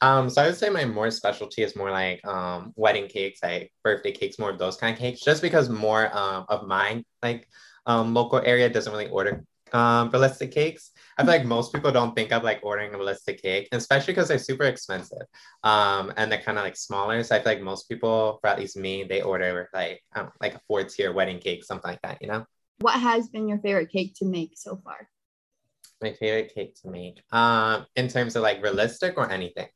Um, 0.00 0.28
so 0.28 0.42
I 0.42 0.46
would 0.46 0.56
say 0.56 0.68
my 0.68 0.84
more 0.84 1.10
specialty 1.10 1.62
is 1.62 1.76
more 1.76 1.90
like 1.90 2.24
um, 2.26 2.74
wedding 2.76 3.08
cakes, 3.08 3.40
like 3.42 3.72
birthday 3.82 4.12
cakes, 4.12 4.38
more 4.38 4.50
of 4.50 4.58
those 4.58 4.76
kind 4.76 4.92
of 4.92 4.98
cakes, 4.98 5.20
just 5.20 5.40
because 5.40 5.70
more 5.70 6.14
um, 6.14 6.44
of 6.48 6.66
mine, 6.66 7.04
like 7.22 7.48
um, 7.86 8.12
local 8.12 8.40
area 8.44 8.68
doesn't 8.68 8.92
really 8.92 9.08
order 9.08 9.44
um, 9.72 10.10
realistic 10.10 10.52
cakes. 10.52 10.90
I 11.16 11.22
feel 11.22 11.32
like 11.32 11.44
most 11.44 11.72
people 11.72 11.92
don't 11.92 12.14
think 12.14 12.32
of 12.32 12.42
like 12.42 12.60
ordering 12.62 12.92
a 12.94 12.96
realistic 12.96 13.40
cake, 13.40 13.68
especially 13.72 14.14
because 14.14 14.28
they're 14.28 14.38
super 14.38 14.64
expensive. 14.64 15.22
Um, 15.62 16.12
and 16.16 16.30
they're 16.30 16.42
kind 16.42 16.58
of 16.58 16.64
like 16.64 16.76
smaller. 16.76 17.22
So 17.22 17.36
I 17.36 17.38
feel 17.38 17.52
like 17.52 17.62
most 17.62 17.88
people, 17.88 18.38
for 18.40 18.48
at 18.48 18.58
least 18.58 18.76
me, 18.76 19.04
they 19.04 19.22
order 19.22 19.68
like 19.72 20.02
know, 20.16 20.30
like 20.40 20.54
a 20.54 20.60
four 20.66 20.82
tier 20.84 21.12
wedding 21.12 21.38
cake, 21.38 21.64
something 21.64 21.90
like 21.90 22.02
that, 22.02 22.18
you 22.20 22.28
know? 22.28 22.44
What 22.80 22.98
has 22.98 23.28
been 23.28 23.48
your 23.48 23.58
favorite 23.58 23.90
cake 23.90 24.14
to 24.16 24.24
make 24.24 24.52
so 24.56 24.76
far? 24.76 25.08
My 26.02 26.12
favorite 26.12 26.52
cake 26.54 26.74
to 26.82 26.90
make. 26.90 27.22
Um, 27.30 27.86
in 27.94 28.08
terms 28.08 28.34
of 28.36 28.42
like 28.42 28.62
realistic 28.62 29.14
or 29.16 29.30
anything? 29.30 29.68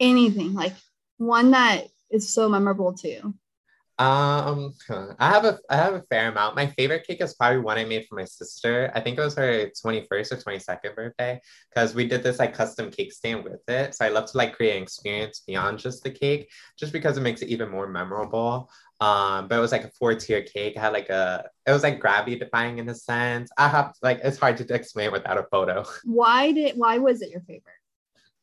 Anything, 0.00 0.52
like 0.52 0.74
one 1.16 1.52
that 1.52 1.86
is 2.10 2.32
so 2.32 2.48
memorable 2.48 2.92
too. 2.92 3.34
Um, 3.98 4.74
I 5.20 5.28
have 5.28 5.44
a 5.44 5.58
I 5.70 5.76
have 5.76 5.94
a 5.94 6.02
fair 6.02 6.28
amount. 6.28 6.56
My 6.56 6.66
favorite 6.66 7.06
cake 7.06 7.20
is 7.20 7.34
probably 7.34 7.60
one 7.60 7.78
I 7.78 7.84
made 7.84 8.06
for 8.08 8.16
my 8.16 8.24
sister. 8.24 8.90
I 8.92 9.00
think 9.00 9.18
it 9.18 9.20
was 9.20 9.36
her 9.36 9.70
21st 9.84 10.32
or 10.32 10.36
22nd 10.36 10.96
birthday 10.96 11.40
because 11.72 11.94
we 11.94 12.08
did 12.08 12.24
this 12.24 12.40
like 12.40 12.54
custom 12.54 12.90
cake 12.90 13.12
stand 13.12 13.44
with 13.44 13.60
it. 13.68 13.94
So 13.94 14.04
I 14.04 14.08
love 14.08 14.30
to 14.32 14.36
like 14.36 14.56
create 14.56 14.76
an 14.76 14.82
experience 14.82 15.44
beyond 15.46 15.78
just 15.78 16.02
the 16.02 16.10
cake, 16.10 16.50
just 16.76 16.92
because 16.92 17.16
it 17.16 17.20
makes 17.20 17.42
it 17.42 17.50
even 17.50 17.70
more 17.70 17.86
memorable. 17.86 18.68
Um, 19.00 19.46
but 19.46 19.58
it 19.58 19.60
was 19.60 19.72
like 19.72 19.84
a 19.84 19.90
four 19.90 20.14
tier 20.16 20.42
cake. 20.42 20.74
It 20.74 20.80
had 20.80 20.92
like 20.92 21.10
a 21.10 21.48
it 21.64 21.70
was 21.70 21.84
like 21.84 22.00
gravity 22.00 22.36
defying 22.36 22.78
in 22.78 22.88
a 22.88 22.94
sense. 22.94 23.50
I 23.56 23.68
have 23.68 23.94
like 24.02 24.20
it's 24.24 24.38
hard 24.38 24.56
to 24.56 24.74
explain 24.74 25.12
without 25.12 25.38
a 25.38 25.44
photo. 25.52 25.84
Why 26.02 26.50
did 26.50 26.76
why 26.76 26.98
was 26.98 27.22
it 27.22 27.30
your 27.30 27.42
favorite? 27.42 27.74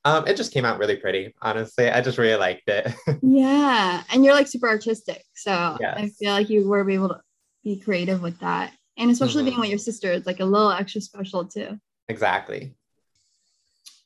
Um, 0.04 0.28
it 0.28 0.36
just 0.36 0.52
came 0.52 0.66
out 0.66 0.80
really 0.80 0.96
pretty, 0.96 1.34
honestly. 1.42 1.90
I 1.90 2.02
just 2.02 2.18
really 2.18 2.38
liked 2.38 2.68
it. 2.68 2.92
yeah. 3.22 4.04
And 4.12 4.26
you're 4.26 4.34
like 4.34 4.48
super 4.48 4.68
artistic. 4.68 5.24
So 5.36 5.78
yes. 5.80 5.96
I 5.98 6.10
feel 6.10 6.32
like 6.32 6.50
you 6.50 6.68
were 6.68 6.90
able 6.90 7.10
to 7.10 7.22
be 7.64 7.80
creative 7.80 8.22
with 8.22 8.40
that. 8.40 8.74
And 8.98 9.12
especially 9.12 9.42
mm-hmm. 9.42 9.50
being 9.50 9.60
with 9.60 9.70
your 9.70 9.78
sister, 9.78 10.12
it's 10.12 10.26
like 10.26 10.40
a 10.40 10.46
little 10.46 10.72
extra 10.72 11.02
special 11.02 11.46
too. 11.46 11.80
Exactly. 12.10 12.76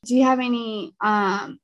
Do 0.04 0.14
you 0.14 0.24
have 0.24 0.38
any 0.38 0.94
um 1.00 1.58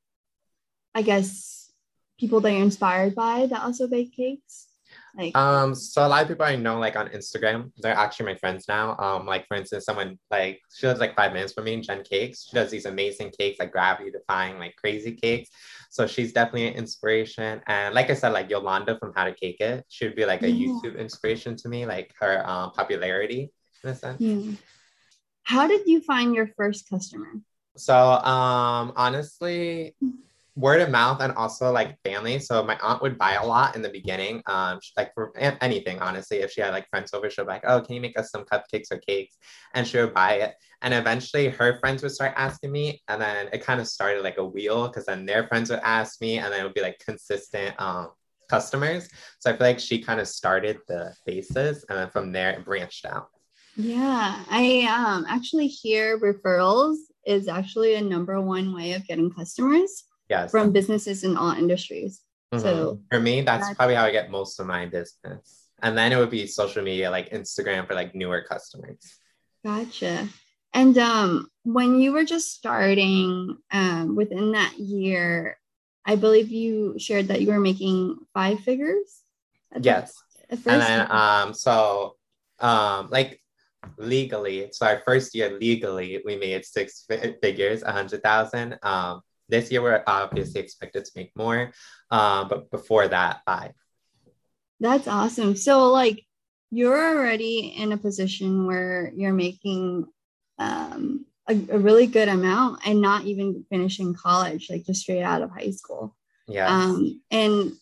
I 0.95 1.03
guess 1.03 1.71
people 2.19 2.41
that 2.41 2.53
you're 2.53 2.63
inspired 2.63 3.15
by 3.15 3.47
that 3.47 3.63
also 3.63 3.87
bake 3.87 4.15
cakes? 4.15 4.67
Like 5.17 5.37
um, 5.37 5.75
so 5.75 6.07
a 6.07 6.09
lot 6.09 6.23
of 6.23 6.29
people 6.29 6.47
I 6.47 6.57
know 6.57 6.79
like 6.79 6.97
on 6.97 7.09
Instagram, 7.09 7.71
they're 7.79 7.95
actually 7.95 8.27
my 8.27 8.35
friends 8.37 8.67
now. 8.67 8.97
Um, 8.99 9.27
like 9.27 9.47
for 9.47 9.57
instance, 9.57 9.85
someone 9.85 10.19
like 10.31 10.61
she 10.75 10.87
lives 10.87 11.01
like 11.01 11.15
five 11.15 11.33
minutes 11.33 11.53
from 11.53 11.65
me, 11.65 11.81
Jen 11.81 12.03
Cakes. 12.03 12.47
She 12.49 12.55
does 12.55 12.71
these 12.71 12.87
amazing 12.87 13.33
cakes, 13.39 13.59
like 13.59 13.73
gravity 13.73 14.11
defying, 14.11 14.59
like 14.59 14.75
crazy 14.77 15.13
cakes. 15.13 15.51
So 15.91 16.07
she's 16.07 16.33
definitely 16.33 16.69
an 16.69 16.75
inspiration. 16.75 17.61
And 17.67 17.95
like 17.95 18.09
I 18.09 18.15
said, 18.15 18.31
like 18.31 18.49
Yolanda 18.49 18.99
from 18.99 19.13
How 19.15 19.25
to 19.25 19.35
Cake 19.35 19.61
It, 19.61 19.85
she 19.89 20.07
would 20.07 20.17
be 20.17 20.25
like 20.25 20.43
a 20.43 20.51
yeah. 20.51 20.69
YouTube 20.69 20.99
inspiration 20.99 21.57
to 21.57 21.69
me, 21.69 21.85
like 21.85 22.15
her 22.19 22.49
um, 22.49 22.73
popularity 22.73 23.53
in 23.85 23.91
a 23.91 23.95
sense. 23.95 24.21
Yeah. 24.21 24.53
How 25.43 25.67
did 25.67 25.87
you 25.87 26.01
find 26.01 26.35
your 26.35 26.49
first 26.57 26.89
customer? 26.89 27.29
So 27.77 27.95
um 27.97 28.93
honestly, 28.97 29.95
word 30.55 30.83
of 30.83 30.91
mouth 30.91 31.21
and 31.23 31.33
also 31.33 31.73
like 31.73 31.99
family. 32.05 32.39
So 32.39 32.63
my 32.63 32.79
aunt 32.83 33.01
would 33.03 33.17
buy 33.17 33.35
a 33.35 33.47
lot 33.47 33.75
in 33.75 33.83
the 33.83 33.89
beginning, 33.89 34.43
um, 34.47 34.79
like 34.97 35.15
for 35.15 35.33
anything, 35.39 35.99
honestly. 36.01 36.39
If 36.39 36.53
she 36.53 36.61
had 36.61 36.73
like 36.73 36.89
friends 36.91 37.15
over, 37.15 37.31
she'd 37.31 37.43
be 37.43 37.49
like, 37.49 37.65
"Oh, 37.67 37.81
can 37.81 37.95
you 37.95 38.01
make 38.01 38.19
us 38.19 38.31
some 38.31 38.45
cupcakes 38.45 38.91
or 38.91 38.99
cakes?" 38.99 39.39
And 39.75 39.87
she 39.87 39.99
would 39.99 40.15
buy 40.15 40.35
it. 40.35 40.55
And 40.83 40.93
eventually, 40.93 41.49
her 41.49 41.79
friends 41.79 42.03
would 42.03 42.13
start 42.13 42.35
asking 42.37 42.73
me, 42.73 43.03
and 43.09 43.21
then 43.21 43.49
it 43.53 43.65
kind 43.65 43.81
of 43.81 43.89
started 43.89 44.23
like 44.23 44.39
a 44.39 44.45
wheel 44.45 44.89
because 44.89 45.07
then 45.07 45.25
their 45.27 45.47
friends 45.47 45.71
would 45.71 45.81
ask 45.83 46.21
me, 46.21 46.39
and 46.39 46.53
then 46.53 46.61
it 46.61 46.65
would 46.65 46.75
be 46.75 46.83
like 46.83 46.99
consistent 46.99 47.81
um, 47.81 48.11
customers. 48.51 49.09
So 49.39 49.51
I 49.51 49.57
feel 49.57 49.67
like 49.67 49.81
she 49.81 50.01
kind 50.03 50.21
of 50.21 50.29
started 50.29 50.79
the 50.87 51.15
basis, 51.25 51.85
and 51.89 51.99
then 51.99 52.11
from 52.11 52.33
there 52.33 52.51
it 52.51 52.65
branched 52.65 53.07
out. 53.07 53.29
Yeah, 53.77 54.45
I 54.51 54.87
um 54.87 55.25
actually 55.29 55.69
hear 55.69 56.19
referrals 56.19 56.97
is 57.25 57.49
actually 57.49 57.95
a 57.95 58.03
number 58.03 58.39
one 58.41 58.75
way 58.75 58.93
of 58.93 59.07
getting 59.07 59.31
customers 59.31 60.05
yes. 60.33 60.51
from 60.51 60.73
businesses 60.73 61.25
in 61.25 61.37
all 61.37 61.53
industries. 61.53 62.15
Mm-hmm. 62.53 62.65
So 62.65 63.01
for 63.11 63.21
me, 63.21 63.35
that's, 63.43 63.67
that's 63.67 63.77
probably 63.77 63.97
how 63.97 64.05
I 64.05 64.13
get 64.13 64.31
most 64.31 64.61
of 64.61 64.67
my 64.67 64.87
business. 64.87 65.69
And 65.85 65.97
then 65.99 66.13
it 66.13 66.19
would 66.21 66.31
be 66.31 66.47
social 66.47 66.83
media 66.83 67.11
like 67.11 67.31
Instagram 67.31 67.87
for 67.87 67.95
like 67.95 68.15
newer 68.15 68.43
customers. 68.53 69.03
Gotcha. 69.65 70.29
And 70.75 70.97
um, 70.97 71.49
when 71.65 72.01
you 72.01 72.13
were 72.13 72.25
just 72.25 72.53
starting 72.53 73.57
um, 73.71 74.17
within 74.17 74.53
that 74.53 74.79
year, 74.79 75.59
I 76.05 76.17
believe 76.17 76.51
you 76.51 76.97
shared 76.99 77.29
that 77.29 77.41
you 77.43 77.49
were 77.49 77.61
making 77.61 78.17
five 78.35 78.61
figures. 78.61 79.23
Yes. 79.79 80.15
The, 80.49 80.57
and 80.71 80.83
then 80.83 81.01
um, 81.11 81.55
so 81.55 82.17
um, 82.59 83.09
like 83.11 83.41
legally, 83.99 84.69
so 84.73 84.87
our 84.87 85.03
first 85.05 85.35
year 85.35 85.59
legally, 85.59 86.23
we 86.25 86.37
made 86.37 86.65
six 86.65 87.07
figures, 87.43 87.83
a 87.83 87.93
hundred 87.93 88.23
thousand. 88.23 88.79
Um, 88.83 89.23
this 89.49 89.71
year, 89.71 89.83
we're 89.83 90.03
obviously 90.07 90.61
expected 90.61 91.05
to 91.05 91.11
make 91.17 91.33
more, 91.37 91.73
um, 92.11 92.49
but 92.49 92.71
before 92.71 93.09
that, 93.09 93.43
five. 93.45 93.73
That's 94.81 95.07
awesome. 95.07 95.57
So, 95.57 95.91
like, 95.91 96.25
you're 96.71 97.17
already 97.17 97.75
in 97.77 97.93
a 97.93 97.99
position 97.99 98.67
where 98.67 99.13
you're 99.15 99.33
making 99.33 100.07
um, 100.59 101.27
a, 101.49 101.55
a, 101.55 101.79
really 101.79 102.07
good 102.07 102.29
amount 102.29 102.81
and 102.87 103.01
not 103.01 103.25
even 103.25 103.65
finishing 103.69 104.15
college, 104.15 104.69
like 104.71 104.87
just 104.87 105.03
straight 105.03 105.23
out 105.23 105.43
of 105.43 105.51
high 105.51 105.71
school. 105.71 106.17
Yeah. 106.49 106.67
Um, 106.67 107.21
and 107.31 107.73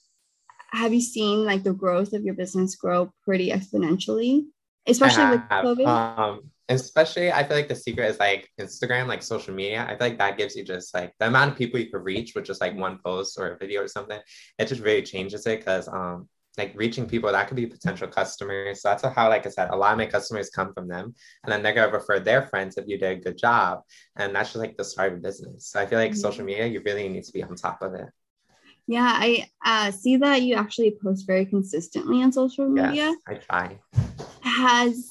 have 0.72 0.92
you 0.92 1.00
seen 1.00 1.44
like 1.44 1.62
the 1.62 1.72
growth 1.72 2.12
of 2.12 2.24
your 2.24 2.34
business 2.34 2.74
grow 2.76 3.12
pretty 3.24 3.50
exponentially, 3.50 4.46
especially 4.86 5.30
with 5.30 5.40
COVID? 5.42 5.86
Um, 5.86 6.50
especially 6.70 7.32
I 7.32 7.44
feel 7.44 7.56
like 7.56 7.68
the 7.68 7.74
secret 7.74 8.08
is 8.08 8.18
like 8.18 8.48
Instagram, 8.58 9.08
like 9.08 9.22
social 9.22 9.54
media. 9.54 9.84
I 9.84 9.96
feel 9.96 10.08
like 10.08 10.18
that 10.18 10.38
gives 10.38 10.56
you 10.56 10.64
just 10.64 10.94
like 10.94 11.12
the 11.18 11.26
amount 11.26 11.50
of 11.52 11.58
people 11.58 11.80
you 11.80 11.90
could 11.90 12.04
reach 12.04 12.34
with 12.34 12.44
just 12.44 12.60
like 12.60 12.76
one 12.76 12.98
post 13.04 13.38
or 13.38 13.48
a 13.48 13.58
video 13.58 13.82
or 13.82 13.88
something. 13.88 14.20
It 14.58 14.66
just 14.66 14.80
really 14.80 15.02
changes 15.02 15.46
it 15.46 15.58
because 15.58 15.88
um 15.88 16.28
like 16.58 16.72
reaching 16.76 17.06
people 17.06 17.30
that 17.30 17.48
could 17.48 17.56
be 17.56 17.66
potential 17.66 18.08
customers. 18.08 18.82
So 18.82 18.88
that's 18.88 19.02
how, 19.02 19.28
like 19.28 19.46
I 19.46 19.50
said, 19.50 19.70
a 19.70 19.76
lot 19.76 19.92
of 19.92 19.98
my 19.98 20.06
customers 20.06 20.50
come 20.50 20.72
from 20.72 20.88
them, 20.88 21.14
and 21.42 21.52
then 21.52 21.62
they're 21.62 21.72
gonna 21.72 21.92
refer 21.92 22.20
their 22.20 22.42
friends 22.42 22.76
if 22.76 22.86
you 22.86 22.98
did 22.98 23.18
a 23.18 23.20
good 23.20 23.38
job, 23.38 23.80
and 24.16 24.34
that's 24.34 24.50
just 24.50 24.56
like 24.56 24.76
the 24.76 24.84
start 24.84 25.12
of 25.12 25.22
business. 25.22 25.68
So 25.68 25.80
I 25.80 25.86
feel 25.86 25.98
like 25.98 26.12
mm-hmm. 26.12 26.20
social 26.20 26.44
media, 26.44 26.66
you 26.66 26.82
really 26.84 27.08
need 27.08 27.24
to 27.24 27.32
be 27.32 27.42
on 27.42 27.54
top 27.54 27.82
of 27.82 27.94
it. 27.94 28.06
Yeah, 28.86 29.12
I 29.14 29.48
uh, 29.64 29.90
see 29.92 30.16
that 30.16 30.42
you 30.42 30.56
actually 30.56 30.96
post 31.02 31.26
very 31.26 31.46
consistently 31.46 32.22
on 32.22 32.32
social 32.32 32.68
media. 32.68 32.92
Yes, 32.92 33.16
I 33.28 33.34
try. 33.34 33.78
Has 34.42 35.08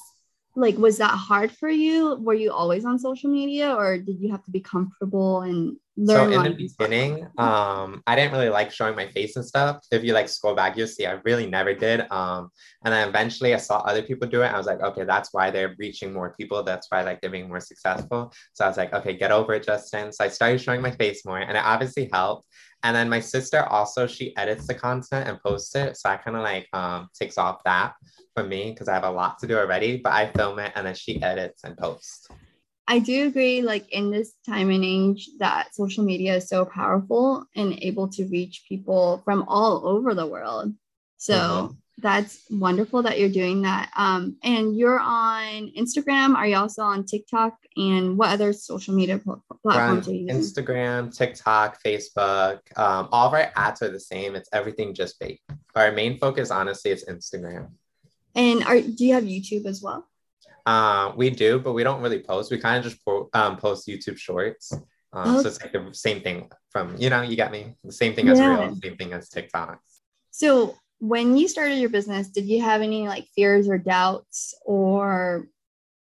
like 0.60 0.76
was 0.76 0.98
that 0.98 1.12
hard 1.12 1.50
for 1.50 1.68
you? 1.68 2.16
Were 2.16 2.34
you 2.34 2.52
always 2.52 2.84
on 2.84 2.98
social 2.98 3.30
media 3.30 3.74
or 3.74 3.98
did 3.98 4.20
you 4.20 4.30
have 4.30 4.44
to 4.44 4.50
be 4.50 4.60
comfortable 4.60 5.40
and 5.42 5.76
learn 6.00 6.32
so 6.32 6.36
in 6.36 6.42
the 6.42 6.50
beginning 6.50 7.24
um 7.38 8.02
i 8.06 8.16
didn't 8.16 8.32
really 8.32 8.48
like 8.48 8.70
showing 8.70 8.96
my 8.96 9.06
face 9.08 9.36
and 9.36 9.44
stuff. 9.44 9.80
If 9.90 10.02
you 10.04 10.12
like 10.12 10.28
scroll 10.28 10.54
back 10.54 10.76
you'll 10.76 10.86
see 10.86 11.06
i 11.06 11.20
really 11.24 11.46
never 11.46 11.74
did 11.74 12.10
um 12.10 12.50
and 12.84 12.92
then 12.92 13.08
eventually 13.08 13.54
i 13.54 13.58
saw 13.58 13.78
other 13.80 14.02
people 14.02 14.28
do 14.28 14.42
it 14.42 14.46
i 14.46 14.56
was 14.56 14.66
like 14.66 14.80
okay 14.80 15.04
that's 15.04 15.32
why 15.32 15.50
they're 15.50 15.74
reaching 15.78 16.12
more 16.12 16.34
people 16.38 16.62
that's 16.62 16.86
why 16.90 17.02
like 17.02 17.20
they're 17.20 17.30
being 17.30 17.48
more 17.48 17.60
successful. 17.60 18.32
So 18.54 18.64
i 18.64 18.68
was 18.68 18.76
like 18.76 18.92
okay 18.92 19.14
get 19.14 19.32
over 19.32 19.54
it 19.54 19.64
justin. 19.64 20.12
So 20.12 20.24
i 20.24 20.28
started 20.28 20.60
showing 20.60 20.82
my 20.82 20.92
face 20.92 21.24
more 21.24 21.38
and 21.38 21.56
it 21.56 21.64
obviously 21.64 22.08
helped 22.12 22.46
and 22.82 22.96
then 22.96 23.08
my 23.08 23.20
sister 23.20 23.62
also 23.64 24.06
she 24.06 24.34
edits 24.36 24.66
the 24.66 24.74
content 24.74 25.28
and 25.28 25.38
posts 25.42 25.74
it 25.74 25.96
so 25.98 26.08
i 26.08 26.16
kind 26.16 26.36
of 26.36 26.42
like 26.42 26.66
um 26.72 27.08
takes 27.14 27.36
off 27.36 27.62
that 27.64 27.94
for 28.34 28.44
me 28.44 28.70
because 28.70 28.88
I 28.88 28.94
have 28.94 29.04
a 29.04 29.10
lot 29.10 29.38
to 29.40 29.46
do 29.46 29.58
already, 29.58 29.98
but 29.98 30.12
I 30.12 30.30
film 30.32 30.58
it 30.58 30.72
and 30.74 30.86
then 30.86 30.94
she 30.94 31.22
edits 31.22 31.64
and 31.64 31.76
posts. 31.76 32.28
I 32.90 32.98
do 32.98 33.28
agree, 33.28 33.62
like 33.62 33.88
in 33.92 34.10
this 34.10 34.32
time 34.44 34.68
and 34.68 34.84
age, 34.84 35.30
that 35.38 35.72
social 35.76 36.02
media 36.02 36.34
is 36.34 36.48
so 36.48 36.64
powerful 36.64 37.44
and 37.54 37.78
able 37.80 38.08
to 38.08 38.26
reach 38.26 38.64
people 38.68 39.22
from 39.24 39.44
all 39.46 39.86
over 39.86 40.12
the 40.12 40.26
world. 40.26 40.74
So 41.16 41.34
mm-hmm. 41.34 41.74
that's 41.98 42.40
wonderful 42.50 43.04
that 43.04 43.20
you're 43.20 43.28
doing 43.28 43.62
that. 43.62 43.92
Um, 43.96 44.38
and 44.42 44.76
you're 44.76 44.98
on 44.98 45.70
Instagram. 45.78 46.34
Are 46.34 46.48
you 46.48 46.56
also 46.56 46.82
on 46.82 47.04
TikTok? 47.04 47.54
And 47.76 48.18
what 48.18 48.30
other 48.30 48.52
social 48.52 48.92
media 48.92 49.18
pl- 49.18 49.44
platforms 49.62 50.08
are 50.08 50.12
you 50.12 50.26
using? 50.26 50.64
Instagram, 50.64 51.16
TikTok, 51.16 51.80
Facebook. 51.84 52.58
Um, 52.76 53.08
all 53.12 53.28
of 53.28 53.34
our 53.34 53.52
ads 53.54 53.82
are 53.82 53.92
the 53.92 54.00
same. 54.00 54.34
It's 54.34 54.48
everything 54.52 54.94
just 54.94 55.20
bake. 55.20 55.40
Our 55.76 55.92
main 55.92 56.18
focus, 56.18 56.50
honestly, 56.50 56.90
is 56.90 57.04
Instagram. 57.04 57.68
And 58.34 58.64
are 58.64 58.80
do 58.80 59.06
you 59.06 59.14
have 59.14 59.24
YouTube 59.24 59.66
as 59.66 59.80
well? 59.80 60.09
Uh, 60.70 61.12
we 61.16 61.30
do, 61.30 61.58
but 61.58 61.72
we 61.72 61.82
don't 61.82 62.00
really 62.00 62.20
post. 62.20 62.52
We 62.52 62.58
kind 62.58 62.78
of 62.78 62.84
just 62.84 63.04
po- 63.04 63.28
um, 63.32 63.56
post 63.56 63.88
YouTube 63.88 64.18
shorts. 64.18 64.72
Um, 65.12 65.34
okay. 65.34 65.42
So 65.42 65.48
it's 65.48 65.60
like 65.60 65.72
the 65.72 65.88
same 65.92 66.20
thing 66.20 66.48
from, 66.70 66.96
you 66.96 67.10
know, 67.10 67.22
you 67.22 67.36
got 67.36 67.50
me. 67.50 67.74
The 67.82 67.90
same 67.90 68.14
thing 68.14 68.28
as 68.28 68.38
yeah. 68.38 68.66
Real, 68.66 68.76
same 68.76 68.96
thing 68.96 69.12
as 69.12 69.28
TikTok. 69.28 69.80
So 70.30 70.76
when 71.00 71.36
you 71.36 71.48
started 71.48 71.78
your 71.78 71.90
business, 71.90 72.28
did 72.28 72.46
you 72.46 72.62
have 72.62 72.82
any 72.82 73.08
like 73.08 73.26
fears 73.34 73.68
or 73.68 73.78
doubts 73.78 74.54
or 74.64 75.48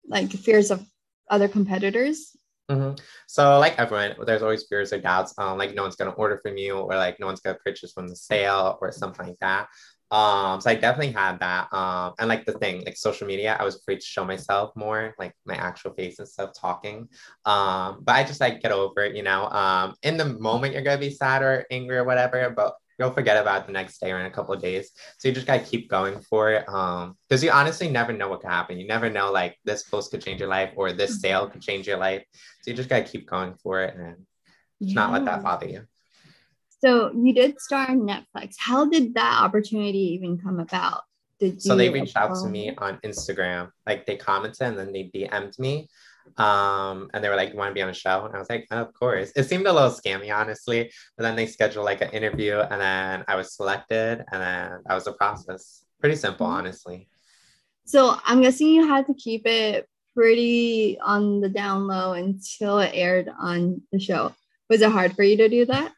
like 0.07 0.29
fears 0.29 0.69
of 0.69 0.85
other 1.31 1.47
competitors? 1.47 2.37
Mm-hmm. 2.69 3.01
So, 3.25 3.57
like 3.57 3.79
everyone, 3.79 4.13
there's 4.27 4.43
always 4.43 4.67
fears 4.69 4.93
or 4.93 4.99
doubts. 4.99 5.33
Um, 5.39 5.57
like 5.57 5.73
no 5.73 5.81
one's 5.81 5.95
gonna 5.95 6.11
order 6.11 6.37
from 6.37 6.57
you, 6.57 6.77
or 6.77 6.95
like 6.95 7.19
no 7.19 7.25
one's 7.25 7.39
gonna 7.39 7.57
purchase 7.65 7.91
from 7.91 8.07
the 8.07 8.15
sale, 8.15 8.77
or 8.81 8.91
something 8.91 9.25
like 9.25 9.39
that. 9.41 9.69
Um, 10.11 10.59
so 10.59 10.69
I 10.69 10.75
definitely 10.75 11.13
had 11.13 11.39
that. 11.39 11.71
Um, 11.71 12.13
and 12.19 12.27
like 12.27 12.45
the 12.45 12.53
thing, 12.53 12.83
like 12.85 12.97
social 12.97 13.27
media, 13.27 13.55
I 13.59 13.63
was 13.63 13.75
afraid 13.75 13.99
to 13.99 14.05
show 14.05 14.25
myself 14.25 14.71
more, 14.75 15.13
like 15.19 15.33
my 15.45 15.55
actual 15.55 15.93
face 15.93 16.19
and 16.19 16.27
stuff 16.27 16.51
talking. 16.59 17.07
Um, 17.45 17.99
but 18.01 18.15
I 18.15 18.23
just 18.23 18.41
like 18.41 18.61
get 18.61 18.71
over 18.71 19.01
it, 19.01 19.15
you 19.15 19.23
know. 19.23 19.47
Um, 19.49 19.95
in 20.01 20.17
the 20.17 20.25
moment 20.25 20.73
you're 20.73 20.83
gonna 20.83 20.97
be 20.97 21.11
sad 21.11 21.41
or 21.41 21.65
angry 21.69 21.97
or 21.97 22.03
whatever, 22.03 22.49
but 22.49 22.73
you'll 22.97 23.11
forget 23.11 23.37
about 23.37 23.61
it 23.61 23.67
the 23.67 23.73
next 23.73 23.99
day 23.99 24.11
or 24.11 24.19
in 24.19 24.25
a 24.25 24.31
couple 24.31 24.53
of 24.53 24.61
days. 24.61 24.91
So 25.17 25.27
you 25.27 25.33
just 25.33 25.47
gotta 25.47 25.63
keep 25.63 25.89
going 25.89 26.19
for 26.21 26.51
it. 26.51 26.67
Um, 26.67 27.15
because 27.27 27.43
you 27.43 27.51
honestly 27.51 27.89
never 27.89 28.11
know 28.11 28.27
what 28.29 28.41
could 28.41 28.49
happen. 28.49 28.79
You 28.79 28.87
never 28.87 29.09
know 29.09 29.31
like 29.31 29.57
this 29.63 29.83
post 29.83 30.11
could 30.11 30.21
change 30.21 30.39
your 30.39 30.49
life 30.49 30.73
or 30.75 30.91
this 30.91 31.11
mm-hmm. 31.11 31.19
sale 31.19 31.49
could 31.49 31.61
change 31.61 31.87
your 31.87 31.97
life. 31.97 32.23
So 32.61 32.71
you 32.71 32.77
just 32.77 32.89
gotta 32.89 33.03
keep 33.03 33.29
going 33.29 33.55
for 33.63 33.83
it 33.83 33.95
and 33.95 34.25
yeah. 34.79 34.95
not 34.95 35.13
let 35.13 35.25
that 35.25 35.43
bother 35.43 35.67
you. 35.67 35.85
So 36.79 37.11
you 37.13 37.33
did 37.33 37.59
star 37.59 37.89
on 37.89 38.01
Netflix. 38.01 38.55
How 38.57 38.85
did 38.85 39.13
that 39.15 39.41
opportunity 39.41 40.13
even 40.13 40.37
come 40.37 40.59
about? 40.59 41.01
Did 41.39 41.61
so 41.61 41.75
they 41.75 41.89
reached 41.89 42.17
out 42.17 42.35
to 42.43 42.49
me 42.49 42.73
on 42.77 42.97
Instagram. 42.97 43.71
Like 43.85 44.05
they 44.05 44.17
commented 44.17 44.61
and 44.61 44.77
then 44.77 44.91
they 44.91 45.09
DM'd 45.13 45.57
me. 45.59 45.89
Um, 46.37 47.09
and 47.13 47.23
they 47.23 47.29
were 47.29 47.35
like, 47.35 47.51
"You 47.51 47.57
want 47.57 47.71
to 47.71 47.73
be 47.73 47.81
on 47.81 47.89
a 47.89 47.93
show?" 47.93 48.25
And 48.25 48.35
I 48.35 48.39
was 48.39 48.49
like, 48.49 48.67
oh, 48.71 48.77
"Of 48.77 48.93
course." 48.93 49.31
It 49.35 49.43
seemed 49.43 49.65
a 49.65 49.73
little 49.73 49.89
scammy, 49.89 50.33
honestly. 50.33 50.91
But 51.17 51.23
then 51.23 51.35
they 51.35 51.47
scheduled 51.47 51.85
like 51.85 52.01
an 52.01 52.11
interview, 52.11 52.59
and 52.59 52.79
then 52.79 53.23
I 53.27 53.35
was 53.35 53.55
selected, 53.55 54.23
and 54.31 54.41
then 54.41 54.81
that 54.85 54.93
was 54.93 55.05
the 55.05 55.13
process. 55.13 55.83
Pretty 55.99 56.15
simple, 56.15 56.45
mm-hmm. 56.45 56.55
honestly. 56.55 57.09
So 57.85 58.15
I'm 58.25 58.41
guessing 58.41 58.67
you 58.67 58.87
had 58.87 59.07
to 59.07 59.13
keep 59.15 59.47
it 59.47 59.89
pretty 60.13 60.99
on 60.99 61.41
the 61.41 61.49
down 61.49 61.87
low 61.87 62.13
until 62.13 62.79
it 62.79 62.91
aired 62.93 63.29
on 63.39 63.81
the 63.91 63.99
show. 63.99 64.33
Was 64.69 64.81
it 64.81 64.91
hard 64.91 65.15
for 65.15 65.23
you 65.23 65.37
to 65.37 65.49
do 65.49 65.65
that? 65.65 65.91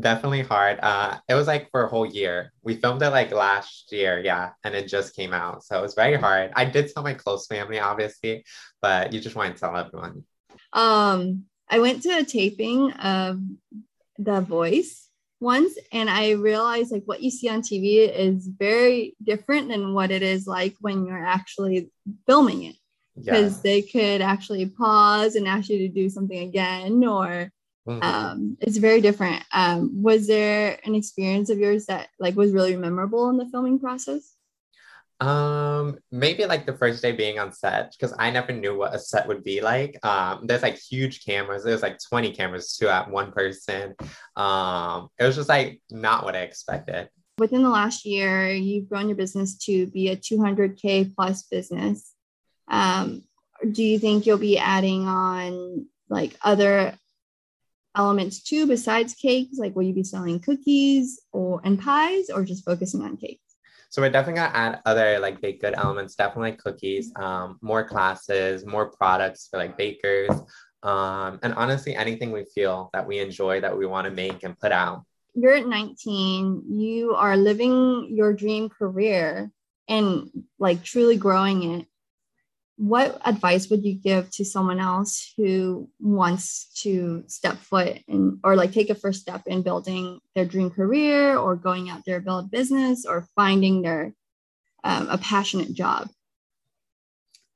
Definitely 0.00 0.42
hard. 0.42 0.78
Uh, 0.80 1.18
it 1.28 1.34
was 1.34 1.46
like 1.46 1.70
for 1.70 1.84
a 1.84 1.88
whole 1.88 2.06
year. 2.06 2.52
We 2.62 2.76
filmed 2.76 3.02
it 3.02 3.10
like 3.10 3.32
last 3.32 3.92
year, 3.92 4.20
yeah, 4.20 4.50
and 4.64 4.74
it 4.74 4.88
just 4.88 5.14
came 5.14 5.32
out. 5.32 5.64
So 5.64 5.78
it 5.78 5.82
was 5.82 5.94
very 5.94 6.16
hard. 6.16 6.52
I 6.54 6.64
did 6.64 6.92
tell 6.92 7.02
my 7.02 7.14
close 7.14 7.46
family, 7.46 7.78
obviously, 7.78 8.44
but 8.80 9.12
you 9.12 9.20
just 9.20 9.36
want 9.36 9.54
to 9.54 9.60
tell 9.60 9.76
everyone. 9.76 10.24
Um, 10.72 11.44
I 11.68 11.80
went 11.80 12.02
to 12.02 12.10
a 12.10 12.24
taping 12.24 12.92
of 12.92 13.40
The 14.18 14.40
Voice 14.40 15.08
once, 15.40 15.74
and 15.92 16.10
I 16.10 16.32
realized 16.32 16.92
like 16.92 17.04
what 17.04 17.22
you 17.22 17.30
see 17.30 17.48
on 17.48 17.62
TV 17.62 18.08
is 18.08 18.46
very 18.46 19.16
different 19.22 19.68
than 19.68 19.94
what 19.94 20.10
it 20.10 20.22
is 20.22 20.46
like 20.46 20.76
when 20.80 21.06
you're 21.06 21.24
actually 21.24 21.90
filming 22.26 22.64
it. 22.64 22.76
Because 23.16 23.56
yeah. 23.56 23.62
they 23.62 23.82
could 23.82 24.22
actually 24.22 24.66
pause 24.66 25.34
and 25.34 25.46
ask 25.46 25.68
you 25.68 25.78
to 25.78 25.88
do 25.88 26.08
something 26.08 26.38
again, 26.38 27.04
or 27.04 27.50
Mm-hmm. 27.88 28.02
Um, 28.02 28.56
it's 28.60 28.76
very 28.76 29.00
different. 29.00 29.42
Um, 29.52 30.02
was 30.02 30.26
there 30.26 30.78
an 30.84 30.94
experience 30.94 31.50
of 31.50 31.58
yours 31.58 31.86
that 31.86 32.08
like 32.18 32.36
was 32.36 32.52
really 32.52 32.76
memorable 32.76 33.30
in 33.30 33.36
the 33.36 33.46
filming 33.46 33.78
process? 33.78 34.34
Um, 35.20 35.98
maybe 36.10 36.46
like 36.46 36.64
the 36.64 36.76
first 36.76 37.02
day 37.02 37.12
being 37.12 37.38
on 37.38 37.52
set 37.52 37.92
because 37.92 38.14
I 38.18 38.30
never 38.30 38.52
knew 38.52 38.76
what 38.76 38.94
a 38.94 38.98
set 38.98 39.28
would 39.28 39.44
be 39.44 39.60
like. 39.60 39.98
Um, 40.04 40.46
there's 40.46 40.62
like 40.62 40.78
huge 40.78 41.24
cameras. 41.24 41.62
There's 41.62 41.82
like 41.82 41.98
20 42.08 42.32
cameras 42.32 42.76
to 42.76 42.90
at 42.90 43.10
one 43.10 43.30
person. 43.30 43.94
Um, 44.34 45.08
it 45.18 45.24
was 45.24 45.36
just 45.36 45.48
like 45.48 45.82
not 45.90 46.24
what 46.24 46.36
I 46.36 46.40
expected. 46.40 47.10
Within 47.36 47.62
the 47.62 47.68
last 47.68 48.06
year, 48.06 48.50
you've 48.50 48.88
grown 48.88 49.08
your 49.08 49.16
business 49.16 49.56
to 49.64 49.86
be 49.88 50.08
a 50.08 50.16
200k 50.16 51.14
plus 51.14 51.42
business. 51.44 52.12
Um, 52.68 53.24
do 53.72 53.82
you 53.82 53.98
think 53.98 54.24
you'll 54.24 54.38
be 54.38 54.58
adding 54.58 55.06
on 55.06 55.86
like 56.08 56.34
other 56.42 56.94
elements 57.96 58.42
too 58.42 58.66
besides 58.66 59.14
cakes? 59.14 59.58
Like, 59.58 59.74
will 59.74 59.82
you 59.82 59.94
be 59.94 60.04
selling 60.04 60.40
cookies 60.40 61.20
or 61.32 61.60
and 61.64 61.80
pies, 61.80 62.30
or 62.30 62.44
just 62.44 62.64
focusing 62.64 63.02
on 63.02 63.16
cakes? 63.16 63.42
So 63.90 64.00
we're 64.00 64.10
definitely 64.10 64.40
gonna 64.40 64.56
add 64.56 64.80
other 64.86 65.18
like 65.18 65.40
baked 65.40 65.62
good 65.62 65.74
elements, 65.76 66.14
definitely 66.14 66.52
like 66.52 66.62
cookies, 66.62 67.12
um, 67.16 67.58
more 67.60 67.82
classes, 67.82 68.64
more 68.64 68.90
products 68.90 69.48
for 69.50 69.58
like 69.58 69.76
bakers, 69.76 70.30
um, 70.82 71.38
and 71.42 71.52
honestly, 71.54 71.94
anything 71.94 72.32
we 72.32 72.44
feel 72.44 72.90
that 72.92 73.06
we 73.06 73.18
enjoy 73.18 73.60
that 73.60 73.76
we 73.76 73.86
want 73.86 74.06
to 74.06 74.10
make 74.10 74.42
and 74.44 74.58
put 74.58 74.72
out. 74.72 75.04
You're 75.34 75.54
at 75.54 75.66
19. 75.66 76.64
You 76.68 77.14
are 77.14 77.36
living 77.36 78.08
your 78.10 78.32
dream 78.32 78.68
career 78.68 79.50
and 79.88 80.30
like 80.58 80.82
truly 80.82 81.16
growing 81.16 81.62
it 81.74 81.86
what 82.80 83.20
advice 83.26 83.68
would 83.68 83.84
you 83.84 83.92
give 83.92 84.30
to 84.30 84.42
someone 84.42 84.80
else 84.80 85.34
who 85.36 85.86
wants 86.00 86.72
to 86.80 87.22
step 87.26 87.58
foot 87.58 87.98
in 88.08 88.40
or 88.42 88.56
like 88.56 88.72
take 88.72 88.88
a 88.88 88.94
first 88.94 89.20
step 89.20 89.42
in 89.44 89.60
building 89.60 90.18
their 90.34 90.46
dream 90.46 90.70
career 90.70 91.36
or 91.36 91.56
going 91.56 91.90
out 91.90 92.00
there 92.06 92.22
build 92.22 92.50
business 92.50 93.04
or 93.04 93.28
finding 93.36 93.82
their 93.82 94.14
um, 94.82 95.08
a 95.10 95.18
passionate 95.18 95.74
job 95.74 96.08